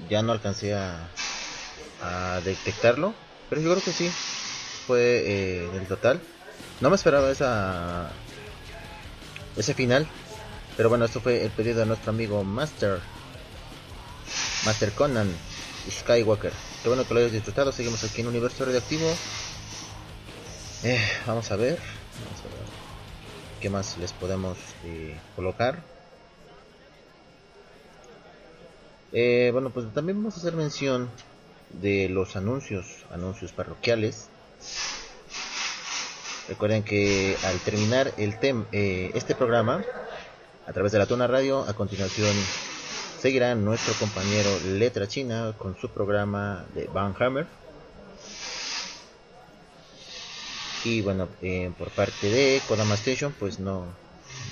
Ya 0.09 0.23
no 0.23 0.33
alcancé 0.33 0.75
a, 0.75 1.09
a 2.01 2.41
detectarlo, 2.45 3.15
pero 3.49 3.61
yo 3.61 3.71
creo 3.73 3.83
que 3.83 3.93
sí 3.93 4.11
fue 4.87 5.01
eh, 5.01 5.71
el 5.75 5.87
total. 5.87 6.21
No 6.81 6.91
me 6.91 6.97
esperaba 6.97 7.31
esa 7.31 8.11
ese 9.57 9.75
final, 9.75 10.07
pero 10.77 10.89
bueno, 10.89 11.05
esto 11.05 11.21
fue 11.21 11.45
el 11.45 11.51
pedido 11.51 11.81
de 11.81 11.87
nuestro 11.87 12.11
amigo 12.11 12.45
Master 12.45 13.01
Master 14.65 14.93
Conan 14.93 15.29
Skywalker. 15.91 16.53
Qué 16.83 16.89
bueno 16.89 17.07
que 17.07 17.15
lo 17.15 17.21
hayas 17.21 17.33
disfrutado. 17.33 17.73
Seguimos 17.73 18.05
aquí 18.05 18.21
en 18.21 18.29
Universo 18.29 18.65
Radioactivo. 18.65 19.13
Eh, 20.85 21.01
vamos 21.27 21.51
a 21.51 21.57
ver. 21.57 21.79
Vamos 22.25 22.41
a 22.41 22.57
ver 22.57 22.68
qué 23.61 23.71
más 23.71 23.99
les 23.99 24.13
podemos 24.13 24.57
eh, 24.85 25.17
colocar. 25.37 25.83
Eh, 29.13 29.51
bueno, 29.53 29.71
pues 29.71 29.93
también 29.93 30.19
vamos 30.19 30.35
a 30.37 30.41
hacer 30.41 30.55
mención 30.55 31.09
de 31.71 32.09
los 32.09 32.37
anuncios, 32.37 33.05
anuncios 33.11 33.53
parroquiales. 33.53 34.29
Recuerden 36.49 36.83
que 36.83 37.37
al 37.45 37.59
terminar 37.61 38.13
el 38.17 38.39
tem 38.39 38.65
eh, 38.73 39.11
este 39.15 39.35
programa, 39.35 39.83
a 40.67 40.73
través 40.73 40.93
de 40.93 40.99
la 40.99 41.07
Tona 41.07 41.27
Radio, 41.27 41.65
a 41.69 41.75
continuación 41.75 42.35
seguirá 43.21 43.55
nuestro 43.55 43.95
compañero 43.95 44.49
Letra 44.65 45.09
China 45.09 45.55
con 45.59 45.77
su 45.77 45.91
programa 45.91 46.65
de 46.75 46.87
Van 46.87 47.15
Hammer. 47.19 47.47
Y 50.83 51.03
bueno, 51.03 51.29
eh, 51.43 51.73
por 51.77 51.91
parte 51.91 52.31
de 52.31 52.63
Kodama 52.67 52.95
Station, 52.95 53.33
pues 53.39 53.59
no, 53.59 53.85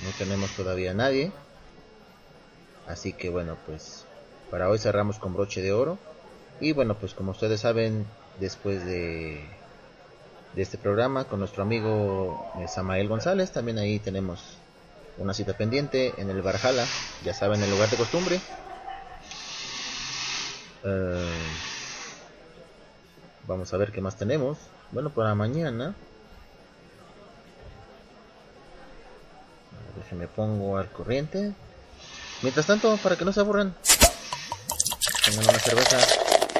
no 0.03 0.13
tenemos 0.13 0.53
todavía 0.55 0.91
a 0.91 0.95
nadie. 0.95 1.33
Así 2.87 3.13
que 3.13 3.29
bueno, 3.31 3.57
pues 3.67 4.05
para 4.51 4.69
hoy 4.69 4.79
cerramos 4.79 5.19
con 5.19 5.35
broche 5.35 5.63
de 5.63 5.73
oro. 5.73 5.99
Y 6.61 6.73
bueno, 6.73 6.97
pues 6.99 7.15
como 7.15 7.33
ustedes 7.33 7.61
saben, 7.61 8.07
después 8.41 8.85
de, 8.85 9.45
de 10.55 10.63
este 10.63 10.79
programa 10.79 11.25
con 11.25 11.39
nuestro 11.41 11.63
amigo 11.63 12.39
eh, 12.61 12.69
Samael 12.69 13.09
González, 13.09 13.53
también 13.53 13.79
ahí 13.79 13.99
tenemos 13.99 14.59
una 15.19 15.35
cita 15.35 15.55
pendiente 15.55 16.13
en 16.21 16.31
el 16.31 16.43
Barjala, 16.43 16.87
ya 17.25 17.35
saben, 17.35 17.63
el 17.63 17.71
lugar 17.71 17.91
de 17.91 17.97
costumbre. 17.97 18.41
Eh, 20.85 21.57
vamos 23.47 23.73
a 23.73 23.77
ver 23.77 23.93
qué 23.93 24.01
más 24.01 24.17
tenemos. 24.17 24.59
Bueno, 24.93 25.11
para 25.11 25.35
mañana. 25.35 25.95
Me 30.17 30.27
pongo 30.27 30.79
al 30.79 30.91
corriente. 30.91 31.53
Mientras 32.43 32.67
tanto, 32.67 32.97
para 32.99 33.17
que 33.17 33.25
no 33.25 33.33
se 33.33 33.41
aburran, 33.41 33.75
tengan 35.25 35.49
una 35.49 35.59
cerveza, 35.59 35.99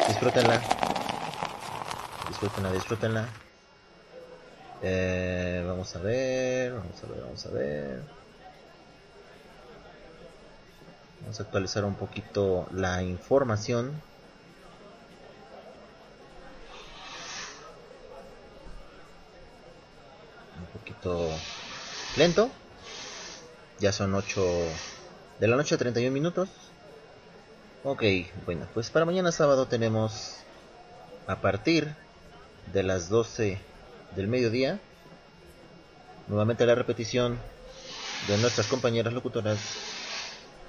disfrútenla. 0.09 0.63
Disfrútenla, 2.29 2.73
disfrútenla. 2.73 3.29
Eh, 4.83 5.65
vamos 5.67 5.95
a 5.97 5.99
ver, 6.01 6.73
vamos 6.73 7.03
a 7.03 7.07
ver, 7.07 7.21
vamos 7.23 7.47
a 7.47 7.51
ver. 7.51 8.03
Vamos 11.23 11.41
a 11.41 11.43
actualizar 11.43 11.85
un 11.85 11.95
poquito 11.95 12.67
la 12.73 13.03
información. 13.03 14.01
Un 20.59 20.67
poquito 20.79 21.31
lento. 22.17 22.51
Ya 23.79 23.93
son 23.93 24.15
8 24.15 24.43
de 25.41 25.49
la 25.49 25.57
noche, 25.57 25.77
31 25.77 26.13
minutos. 26.13 26.49
Ok, 27.85 28.03
bueno, 28.45 28.67
pues 28.75 28.91
para 28.91 29.05
mañana 29.05 29.31
sábado 29.33 29.67
tenemos 29.67 30.37
a 31.27 31.41
partir 31.41 31.95
de 32.73 32.83
las 32.83 33.09
12 33.09 33.59
del 34.17 34.29
mediodía 34.29 34.81
nuevamente 36.29 36.67
la 36.67 36.75
repetición 36.75 37.39
de 38.29 38.39
nuestras 38.39 38.67
compañeras 38.67 39.13
locutoras 39.13 39.59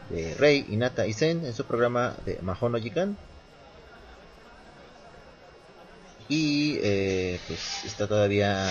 de 0.09 0.35
Rey, 0.35 0.65
Inata 0.69 1.07
y 1.07 1.13
Zen 1.13 1.45
en 1.45 1.53
su 1.53 1.65
programa 1.65 2.15
de 2.25 2.39
Mahono 2.41 2.77
Jikan. 2.77 3.17
Y 6.29 6.77
eh, 6.81 7.39
pues 7.47 7.85
está 7.85 8.07
todavía 8.07 8.67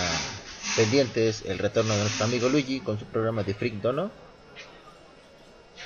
pendientes 0.75 1.43
el 1.45 1.57
retorno 1.57 1.93
de 1.93 2.01
nuestro 2.01 2.25
amigo 2.25 2.49
Luigi 2.49 2.79
con 2.79 2.99
su 2.99 3.05
programa 3.05 3.43
de 3.43 3.53
Freak 3.53 3.81
Dono. 3.81 4.11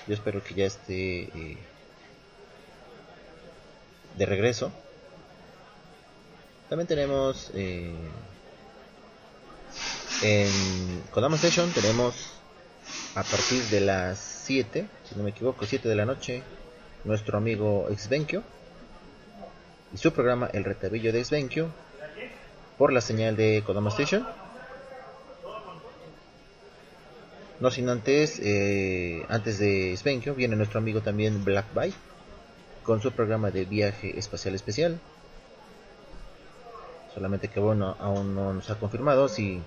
Yo 0.07 0.13
espero 0.13 0.43
que 0.43 0.53
ya 0.53 0.65
esté 0.65 1.23
eh, 1.23 1.57
de 4.17 4.25
regreso. 4.25 4.71
También 6.69 6.87
tenemos 6.87 7.51
eh, 7.53 7.93
en 10.23 11.01
Kodama 11.11 11.35
Station 11.35 11.71
tenemos 11.71 12.13
a 13.15 13.23
partir 13.23 13.63
de 13.65 13.81
las 13.81 14.19
7, 14.19 14.85
si 15.09 15.15
no 15.15 15.23
me 15.23 15.31
equivoco, 15.31 15.65
7 15.65 15.89
de 15.89 15.95
la 15.95 16.05
noche, 16.05 16.43
nuestro 17.03 17.37
amigo 17.37 17.87
Exvenkio 17.89 18.43
y 19.93 19.97
su 19.97 20.13
programa 20.13 20.49
El 20.53 20.63
Retabillo 20.63 21.11
de 21.11 21.19
Exvenkio 21.19 21.69
por 22.77 22.93
la 22.93 23.01
señal 23.01 23.35
de 23.35 23.63
Kodama 23.65 23.89
Station. 23.89 24.25
No 27.61 27.69
sin 27.69 27.89
antes, 27.89 28.39
eh, 28.43 29.23
antes 29.29 29.59
de 29.59 29.95
Svenkio, 29.95 30.33
viene 30.33 30.55
nuestro 30.55 30.79
amigo 30.79 31.01
también 31.01 31.45
Black 31.45 31.67
Bite 31.75 31.95
con 32.81 32.99
su 33.03 33.11
programa 33.11 33.51
de 33.51 33.65
viaje 33.65 34.17
espacial 34.17 34.55
especial. 34.55 34.99
Solamente 37.13 37.49
que 37.49 37.59
bueno, 37.59 37.95
aún 37.99 38.33
no 38.33 38.51
nos 38.51 38.67
ha 38.71 38.79
confirmado 38.79 39.29
si 39.29 39.61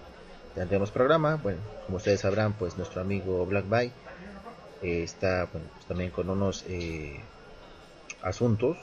tendremos 0.56 0.90
programa. 0.90 1.36
Bueno, 1.36 1.60
como 1.86 1.98
ustedes 1.98 2.22
sabrán, 2.22 2.54
pues 2.54 2.76
nuestro 2.76 3.00
amigo 3.00 3.46
Black 3.46 3.66
Bite 3.66 3.92
eh, 4.82 5.04
está 5.04 5.48
bueno, 5.52 5.68
pues 5.74 5.86
también 5.86 6.10
con 6.10 6.28
unos 6.28 6.64
eh, 6.68 7.20
asuntos 8.22 8.76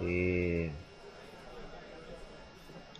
eh, 0.00 0.72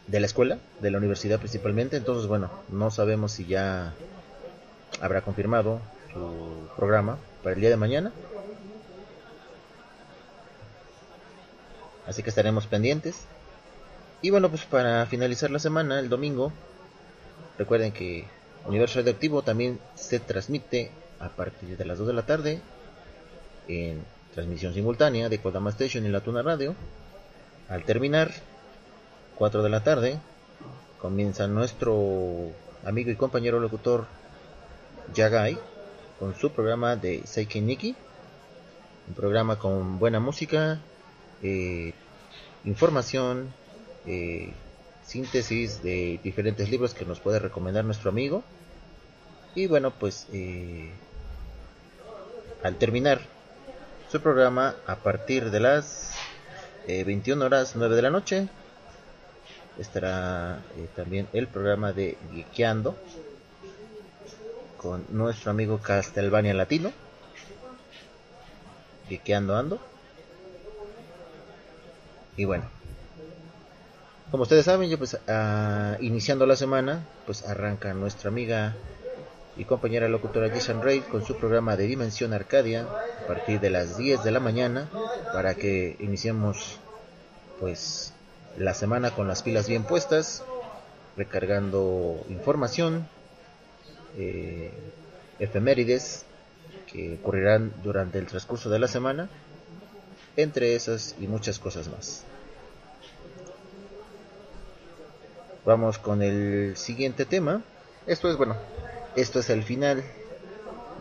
de 0.06 0.20
la 0.20 0.26
escuela, 0.26 0.58
de 0.80 0.92
la 0.92 0.98
universidad 0.98 1.40
principalmente. 1.40 1.96
Entonces, 1.96 2.28
bueno, 2.28 2.48
no 2.68 2.92
sabemos 2.92 3.32
si 3.32 3.44
ya 3.44 3.92
habrá 5.00 5.22
confirmado 5.22 5.80
su 6.12 6.68
programa 6.76 7.18
para 7.42 7.54
el 7.54 7.60
día 7.60 7.70
de 7.70 7.76
mañana. 7.76 8.12
Así 12.06 12.22
que 12.22 12.30
estaremos 12.30 12.66
pendientes. 12.66 13.26
Y 14.22 14.30
bueno, 14.30 14.48
pues 14.48 14.64
para 14.64 15.04
finalizar 15.06 15.50
la 15.50 15.58
semana, 15.58 16.00
el 16.00 16.08
domingo, 16.08 16.52
recuerden 17.58 17.92
que 17.92 18.26
Universo 18.66 18.98
Radioactivo 18.98 19.42
también 19.42 19.78
se 19.94 20.18
transmite 20.18 20.90
a 21.20 21.28
partir 21.28 21.76
de 21.76 21.84
las 21.84 21.98
2 21.98 22.08
de 22.08 22.12
la 22.14 22.26
tarde 22.26 22.60
en 23.68 24.02
transmisión 24.34 24.74
simultánea 24.74 25.28
de 25.28 25.38
Kodama 25.38 25.70
Station 25.70 26.06
y 26.06 26.08
la 26.08 26.20
Tuna 26.20 26.42
Radio. 26.42 26.74
Al 27.68 27.84
terminar, 27.84 28.32
4 29.36 29.62
de 29.62 29.68
la 29.68 29.84
tarde, 29.84 30.18
comienza 31.00 31.46
nuestro 31.46 32.50
amigo 32.84 33.10
y 33.10 33.16
compañero 33.16 33.60
locutor 33.60 34.06
Yagai 35.14 35.58
con 36.18 36.34
su 36.34 36.50
programa 36.50 36.96
de 36.96 37.22
Seiki 37.26 37.60
Nikki. 37.60 37.94
Un 39.08 39.14
programa 39.14 39.58
con 39.58 39.98
buena 39.98 40.20
música, 40.20 40.80
eh, 41.42 41.94
información, 42.64 43.52
eh, 44.06 44.52
síntesis 45.02 45.82
de 45.82 46.20
diferentes 46.22 46.68
libros 46.68 46.92
que 46.92 47.06
nos 47.06 47.20
puede 47.20 47.38
recomendar 47.38 47.84
nuestro 47.84 48.10
amigo. 48.10 48.42
Y 49.54 49.66
bueno, 49.66 49.92
pues 49.92 50.26
eh, 50.32 50.90
al 52.62 52.76
terminar 52.76 53.20
su 54.10 54.20
programa 54.20 54.74
a 54.86 54.96
partir 54.96 55.50
de 55.50 55.60
las 55.60 56.12
21 56.86 57.44
horas 57.44 57.74
9 57.76 57.96
de 57.96 58.02
la 58.02 58.08
noche 58.08 58.48
estará 59.78 60.62
también 60.96 61.28
el 61.34 61.46
programa 61.46 61.92
de 61.92 62.16
Geekeando 62.32 62.96
con 64.78 65.04
nuestro 65.10 65.50
amigo 65.50 65.78
Castelvania 65.78 66.54
Latino. 66.54 66.92
Geekeando 69.08 69.56
ando. 69.56 69.78
Y 72.36 72.44
bueno, 72.44 72.64
como 74.30 74.44
ustedes 74.44 74.64
saben, 74.64 74.88
ya 74.88 74.96
pues 74.96 75.18
ah, 75.26 75.96
iniciando 76.00 76.46
la 76.46 76.56
semana, 76.56 77.04
pues 77.26 77.44
arranca 77.46 77.92
nuestra 77.94 78.30
amiga 78.30 78.76
y 79.56 79.64
compañera 79.64 80.08
locutora 80.08 80.50
Jason 80.50 80.82
Ray 80.82 81.00
con 81.00 81.24
su 81.24 81.36
programa 81.36 81.76
de 81.76 81.86
Dimensión 81.86 82.32
Arcadia 82.32 82.86
a 83.24 83.26
partir 83.26 83.58
de 83.58 83.70
las 83.70 83.98
10 83.98 84.22
de 84.22 84.30
la 84.30 84.38
mañana 84.38 84.88
para 85.32 85.54
que 85.54 85.96
iniciemos 85.98 86.78
pues 87.58 88.12
la 88.56 88.74
semana 88.74 89.10
con 89.10 89.26
las 89.26 89.42
pilas 89.42 89.68
bien 89.68 89.82
puestas, 89.82 90.44
recargando 91.16 92.24
información, 92.28 93.08
eh, 94.16 94.70
efemérides 95.38 96.24
que 96.90 97.18
ocurrirán 97.20 97.72
durante 97.82 98.18
el 98.18 98.26
transcurso 98.26 98.70
de 98.70 98.78
la 98.78 98.88
semana, 98.88 99.28
entre 100.36 100.74
esas 100.74 101.14
y 101.20 101.26
muchas 101.26 101.58
cosas 101.58 101.88
más. 101.88 102.24
Vamos 105.64 105.98
con 105.98 106.22
el 106.22 106.76
siguiente 106.76 107.26
tema. 107.26 107.62
Esto 108.06 108.30
es 108.30 108.36
bueno, 108.36 108.56
esto 109.16 109.40
es 109.40 109.50
el 109.50 109.62
final 109.62 110.02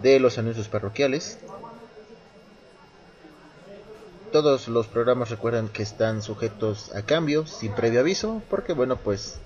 de 0.02 0.20
los 0.20 0.38
anuncios 0.38 0.68
parroquiales. 0.68 1.40
Todos 4.32 4.68
los 4.68 4.88
programas 4.88 5.30
recuerdan 5.30 5.70
que 5.70 5.84
están 5.84 6.22
sujetos 6.22 6.94
a 6.94 7.04
cambios 7.04 7.50
sin 7.50 7.74
previo 7.74 8.02
aviso, 8.02 8.42
porque 8.50 8.74
bueno, 8.74 8.98
pues 8.98 9.40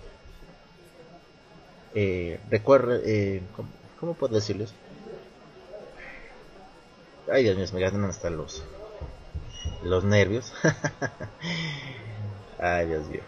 eh, 1.95 2.39
recuerda, 2.49 2.99
eh, 3.03 3.41
¿cómo, 3.55 3.69
¿cómo, 3.99 4.13
puedo 4.13 4.35
decirles? 4.35 4.73
Ay, 7.31 7.43
Dios 7.43 7.55
mío, 7.57 7.65
me 7.73 7.81
gastan 7.81 8.05
hasta 8.05 8.30
los 8.30 8.63
los 9.84 10.03
nervios. 10.03 10.53
Ay, 12.59 12.88
Dios 12.88 13.07
mío. 13.07 13.22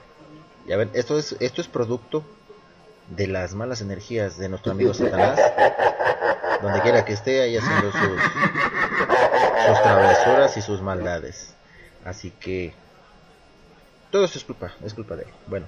Ya 0.67 0.77
ven, 0.77 0.89
esto 0.93 1.17
es 1.17 1.35
esto 1.39 1.61
es 1.61 1.67
producto 1.67 2.23
de 3.09 3.27
las 3.27 3.53
malas 3.53 3.81
energías 3.81 4.37
de 4.37 4.49
nuestro 4.49 4.71
amigo 4.71 4.93
Satanás. 4.93 5.39
Donde 6.61 6.81
quiera 6.81 7.03
que 7.03 7.13
esté, 7.13 7.41
ahí 7.41 7.57
haciendo 7.57 7.91
sus, 7.91 8.21
sus 9.67 9.81
travesuras 9.81 10.55
y 10.57 10.61
sus 10.61 10.81
maldades. 10.81 11.53
Así 12.05 12.31
que 12.31 12.73
todo 14.11 14.25
eso 14.25 14.37
es 14.37 14.45
culpa, 14.45 14.71
es 14.85 14.93
culpa 14.93 15.15
de 15.15 15.23
él. 15.23 15.29
Bueno, 15.47 15.65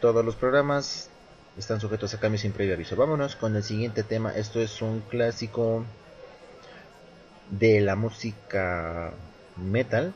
todos 0.00 0.24
los 0.24 0.36
programas 0.36 1.08
están 1.56 1.80
sujetos 1.80 2.12
a 2.14 2.20
cambios 2.20 2.42
sin 2.42 2.52
previo 2.52 2.74
aviso. 2.74 2.96
Vámonos 2.96 3.36
con 3.36 3.56
el 3.56 3.62
siguiente 3.62 4.02
tema. 4.02 4.32
Esto 4.32 4.60
es 4.60 4.82
un 4.82 5.00
clásico 5.00 5.84
de 7.50 7.80
la 7.80 7.96
música 7.96 9.12
metal. 9.56 10.12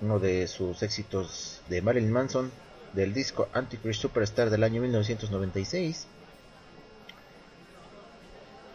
Uno 0.00 0.18
de 0.18 0.46
sus 0.48 0.82
éxitos 0.82 1.60
de 1.68 1.82
Marilyn 1.82 2.10
Manson 2.10 2.50
del 2.94 3.12
disco 3.12 3.48
Antichrist 3.52 4.00
Superstar 4.00 4.48
del 4.48 4.64
año 4.64 4.80
1996. 4.80 6.06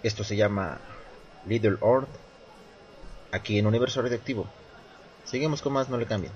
Esto 0.04 0.24
se 0.24 0.36
llama 0.36 0.80
Little 1.48 1.78
Earth. 1.82 2.10
Aquí 3.32 3.58
en 3.58 3.66
Universo 3.66 4.04
Radioactivo. 4.04 4.46
Seguimos 5.26 5.64
con 5.64 5.74
más, 5.74 5.90
no 5.90 5.98
le 5.98 6.06
cambien. 6.06 6.32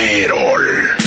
Merol. 0.00 0.99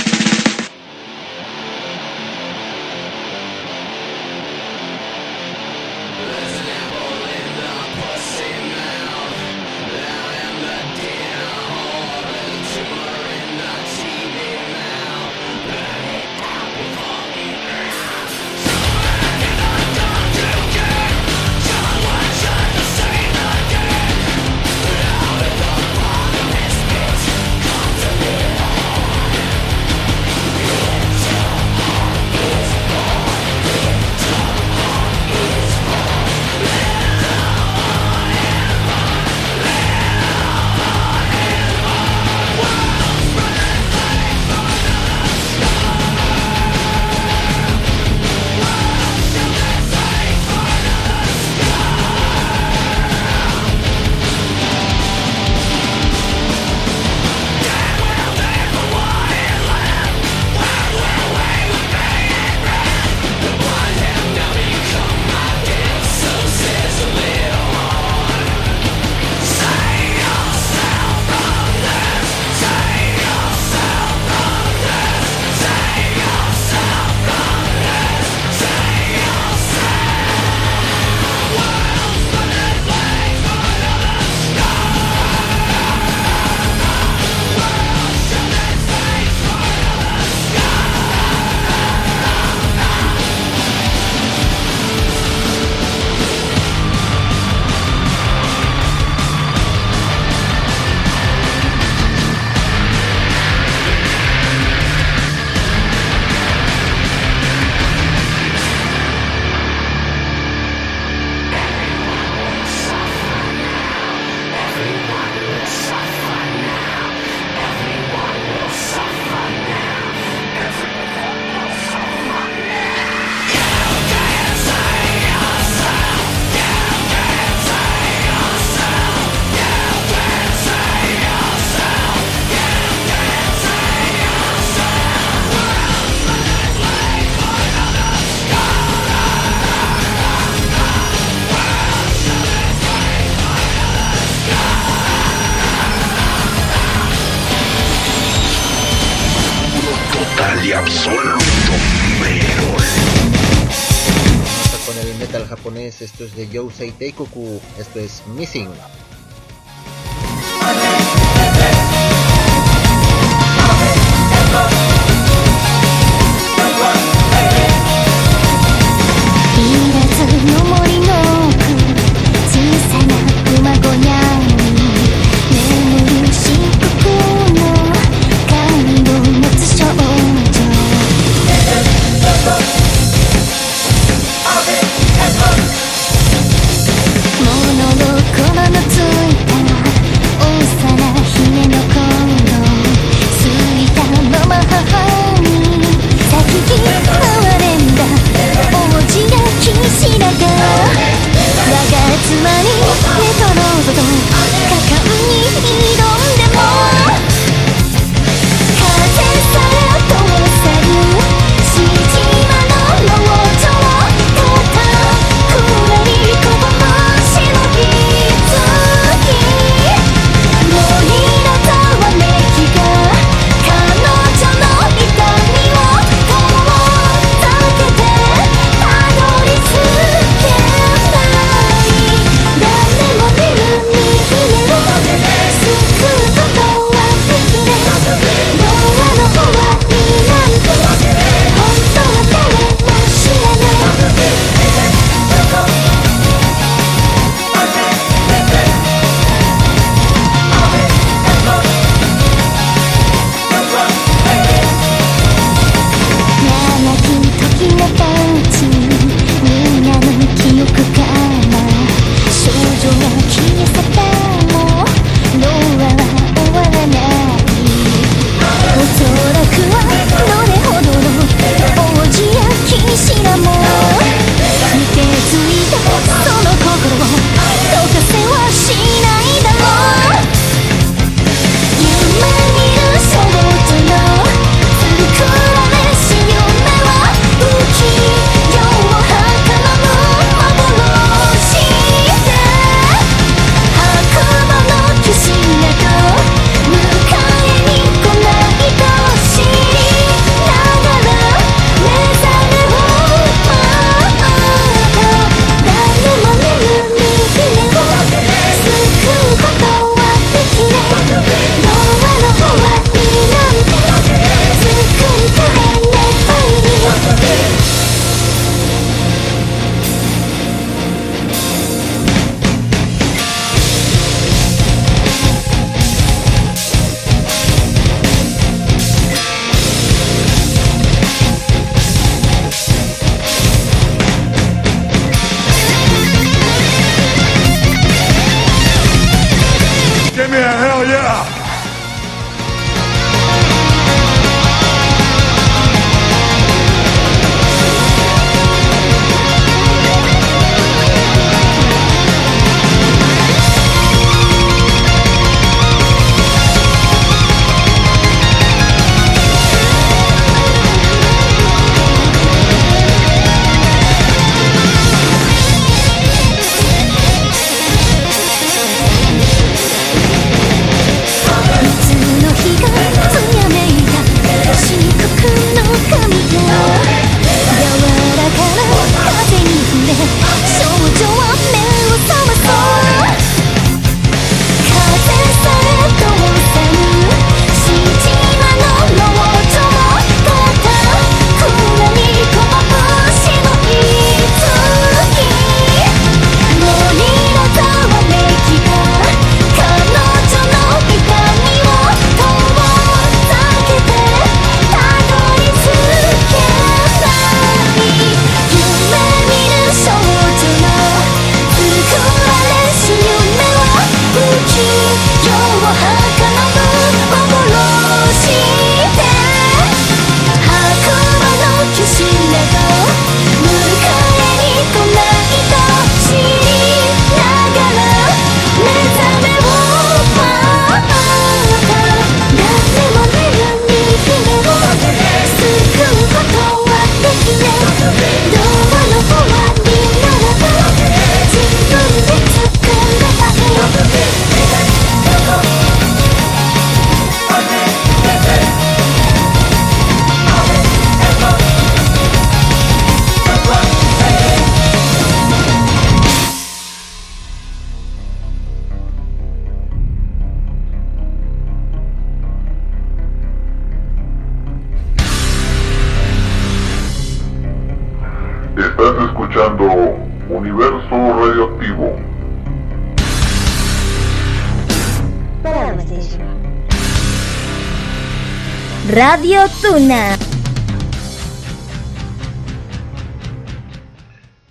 Esto 156.74 156.82
es 156.82 156.98
de 156.98 157.14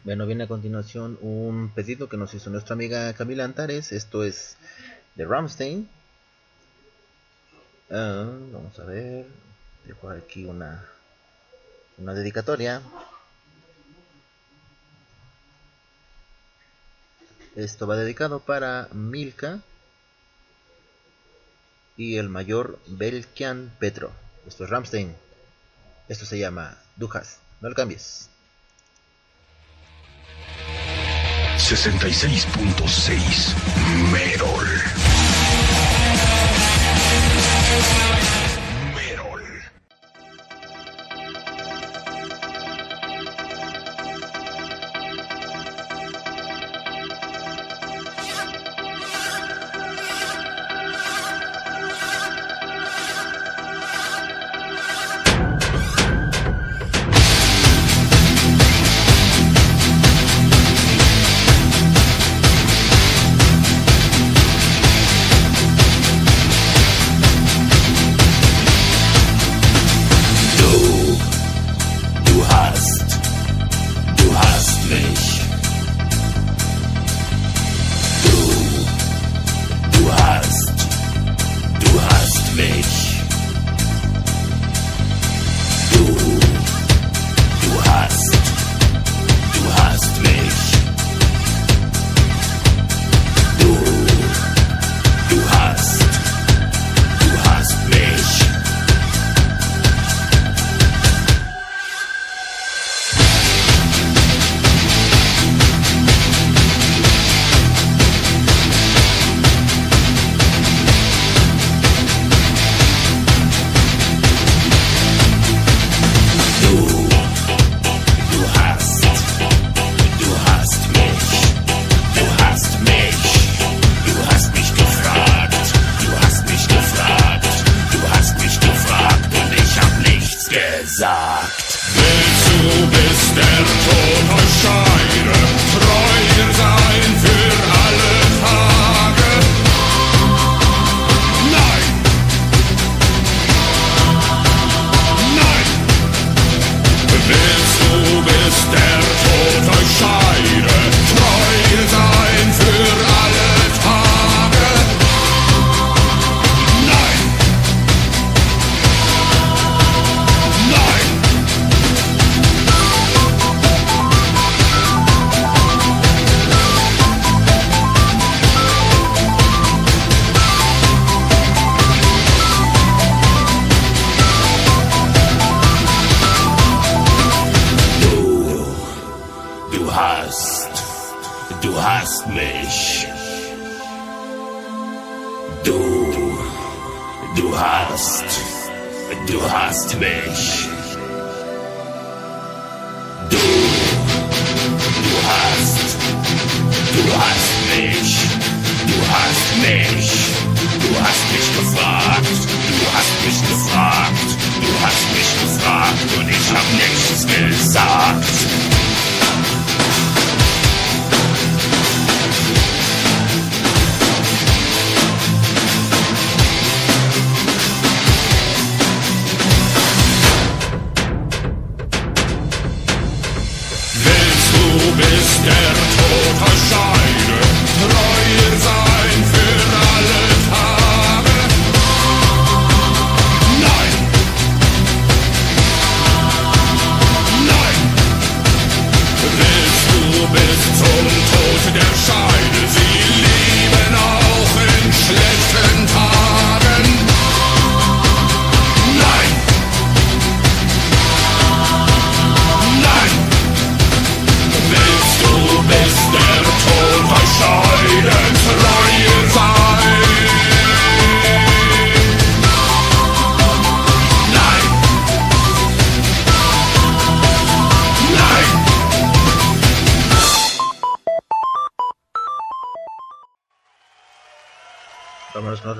Bueno, 0.03 0.25
viene 0.25 0.45
a 0.45 0.47
continuación 0.47 1.19
un 1.21 1.69
pedido 1.69 2.09
que 2.09 2.17
nos 2.17 2.33
hizo 2.33 2.49
nuestra 2.49 2.73
amiga 2.73 3.13
Camila 3.13 3.43
Antares. 3.45 3.91
Esto 3.91 4.23
es 4.23 4.57
de 5.13 5.25
Ramstein. 5.25 5.87
Ah, 7.91 8.27
vamos 8.51 8.79
a 8.79 8.85
ver. 8.85 9.27
Dejo 9.85 10.09
aquí 10.09 10.45
una, 10.45 10.83
una 11.99 12.15
dedicatoria. 12.15 12.81
Esto 17.55 17.85
va 17.85 17.97
dedicado 17.97 18.39
para 18.39 18.87
Milka 18.93 19.59
y 21.97 22.17
el 22.17 22.29
mayor 22.29 22.79
Belkian 22.87 23.71
Petro. 23.77 24.22
Esto 24.47 24.65
es 24.65 24.69
Ramstein. 24.69 25.15
Esto 26.07 26.25
se 26.25 26.37
llama 26.37 26.77
Dujas. 26.95 27.39
No 27.61 27.69
lo 27.69 27.75
cambies. 27.75 28.29
66.6 31.57 33.55
Merol. 34.11 35.12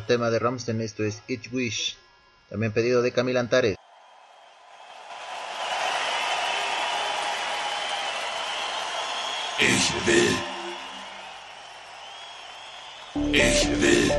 tema 0.05 0.29
de 0.29 0.39
Ramstein, 0.39 0.81
esto 0.81 1.03
es 1.03 1.21
Each 1.27 1.51
Wish, 1.51 1.97
también 2.49 2.71
pedido 2.71 3.01
de 3.01 3.11
Camila 3.11 3.39
Antares. 3.39 3.75
Ich 9.59 9.93
will. 10.07 10.53
Ich 13.33 13.67
will. 13.81 14.11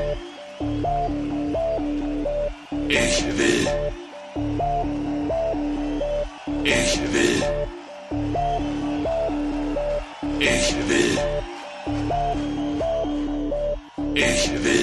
Ich 2.88 3.24
will. 3.36 3.68
Ich 6.64 6.98
will. 7.12 7.42
Ich 10.40 10.74
will. 10.88 11.18
Ich 14.14 14.64
will. 14.64 14.73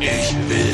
Ich 0.00 0.34
will. 0.48 0.73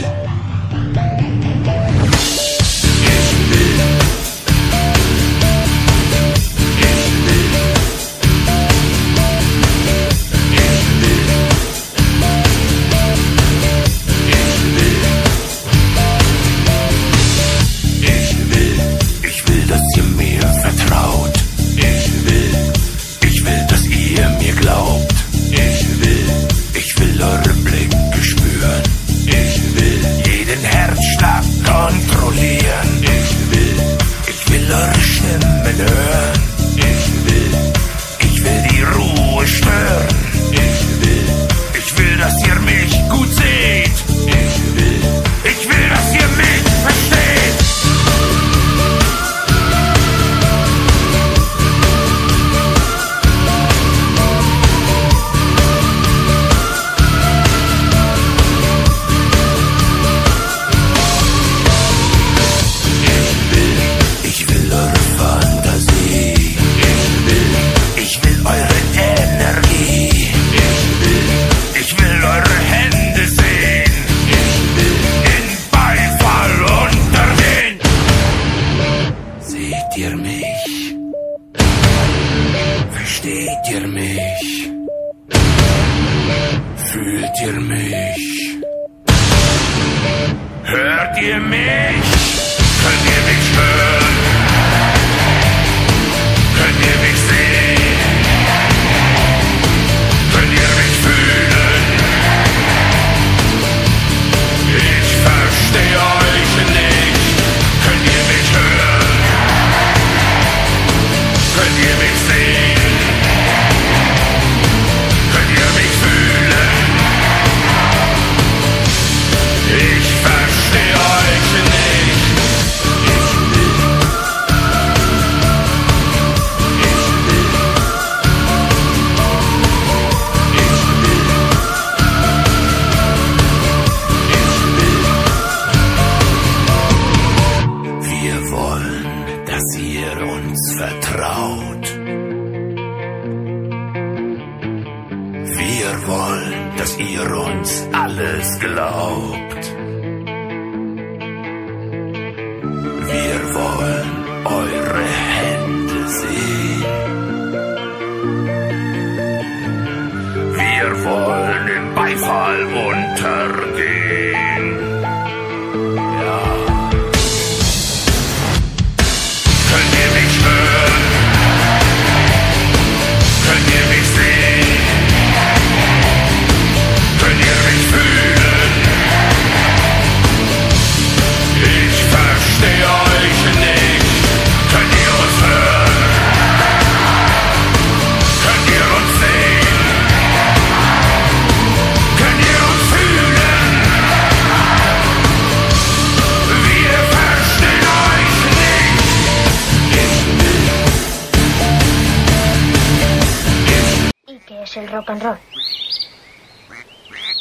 Yeah. 35.80 36.29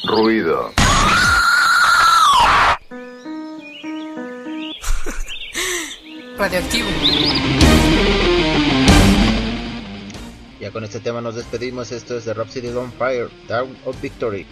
Ruido. 0.05 0.71
Radioactivo. 6.35 6.89
Ya 10.59 10.71
con 10.71 10.83
este 10.83 10.99
tema 10.99 11.21
nos 11.21 11.35
despedimos. 11.35 11.91
Esto 11.91 12.17
es 12.17 12.25
The 12.25 12.33
Rhapsody 12.33 12.69
on 12.69 12.91
Fire, 12.93 13.29
Down 13.47 13.77
of 13.85 14.01
Victory. 14.01 14.47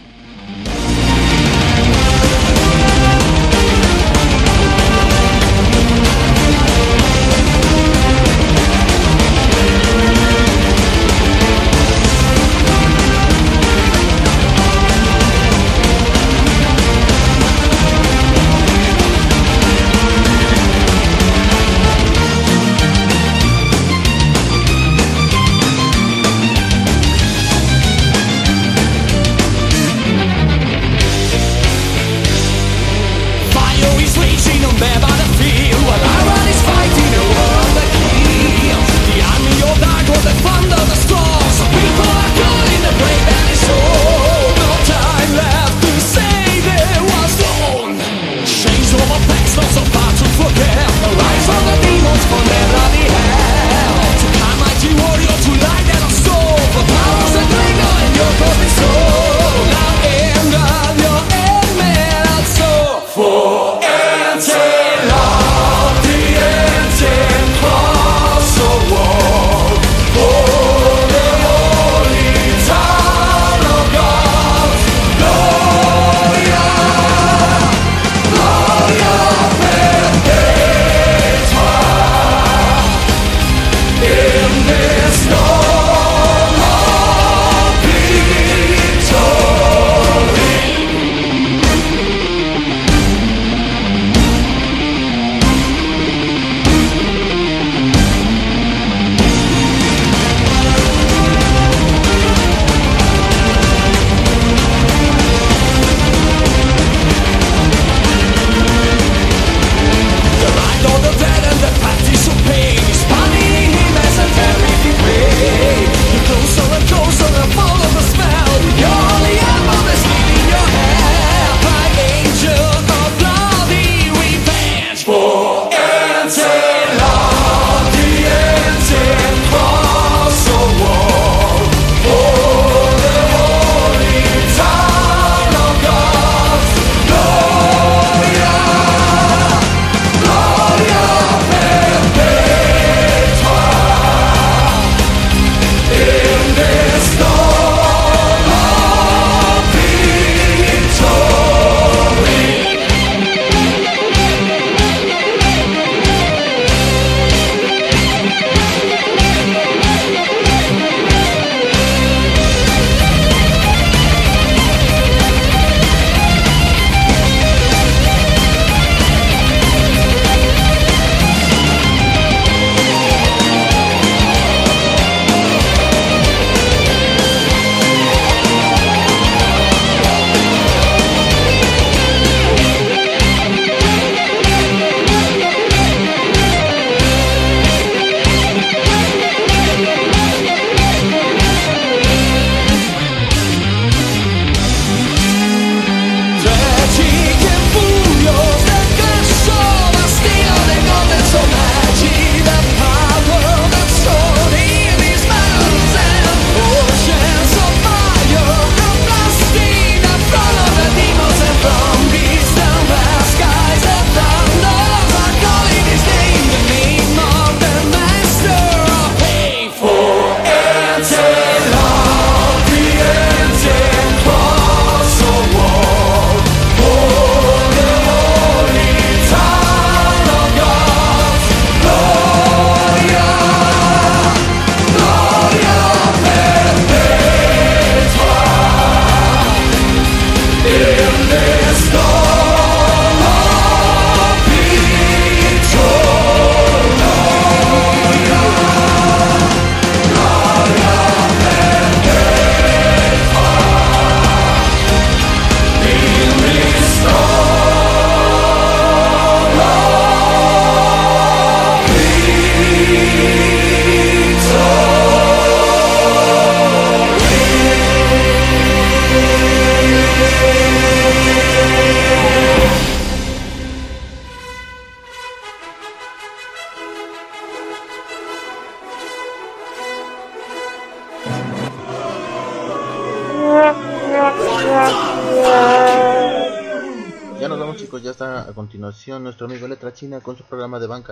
Nuestro 289.07 289.45
amigo 289.45 289.67
Letra 289.67 289.93
China 289.93 290.19
con 290.19 290.37
su 290.37 290.43
programa 290.43 290.79
de 290.79 290.87
Van. 290.87 291.03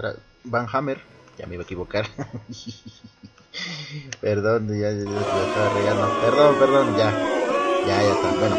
Ya 1.38 1.48
me 1.48 1.56
iba 1.56 1.62
a 1.62 1.66
equivocar. 1.66 2.06
perdón, 4.22 4.68
ya, 4.68 4.92
ya, 4.92 4.92
estaba 4.92 5.74
regando. 5.74 6.22
Perdón, 6.22 6.56
perdón, 6.60 6.98
ya. 6.98 7.12
Ya, 7.88 8.04
ya 8.04 8.14
está. 8.14 8.34
Bueno. 8.34 8.58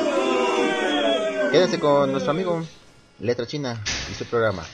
Quédense 1.51 1.79
con 1.79 2.11
nuestro 2.11 2.33
amigo 2.33 2.65
Letra 3.21 3.47
China 3.47 3.81
y 4.11 4.15
su 4.15 4.25
programa. 4.25 4.65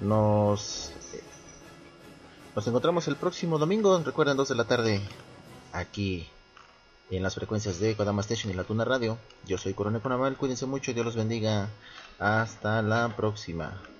Nos 0.00 0.92
nos 2.54 2.66
encontramos 2.66 3.06
el 3.08 3.16
próximo 3.16 3.58
domingo, 3.58 4.00
recuerden 4.04 4.36
2 4.36 4.48
de 4.48 4.54
la 4.54 4.64
tarde, 4.64 5.00
aquí 5.72 6.28
en 7.10 7.22
las 7.22 7.34
frecuencias 7.34 7.78
de 7.78 7.94
Kodama 7.94 8.22
Station 8.22 8.52
y 8.52 8.56
La 8.56 8.64
Tuna 8.64 8.84
Radio. 8.84 9.18
Yo 9.46 9.58
soy 9.58 9.74
Coronel 9.74 10.00
Conamal, 10.00 10.36
cuídense 10.36 10.66
mucho, 10.66 10.92
Dios 10.92 11.06
los 11.06 11.16
bendiga. 11.16 11.68
Hasta 12.20 12.82
la 12.82 13.16
próxima. 13.16 13.90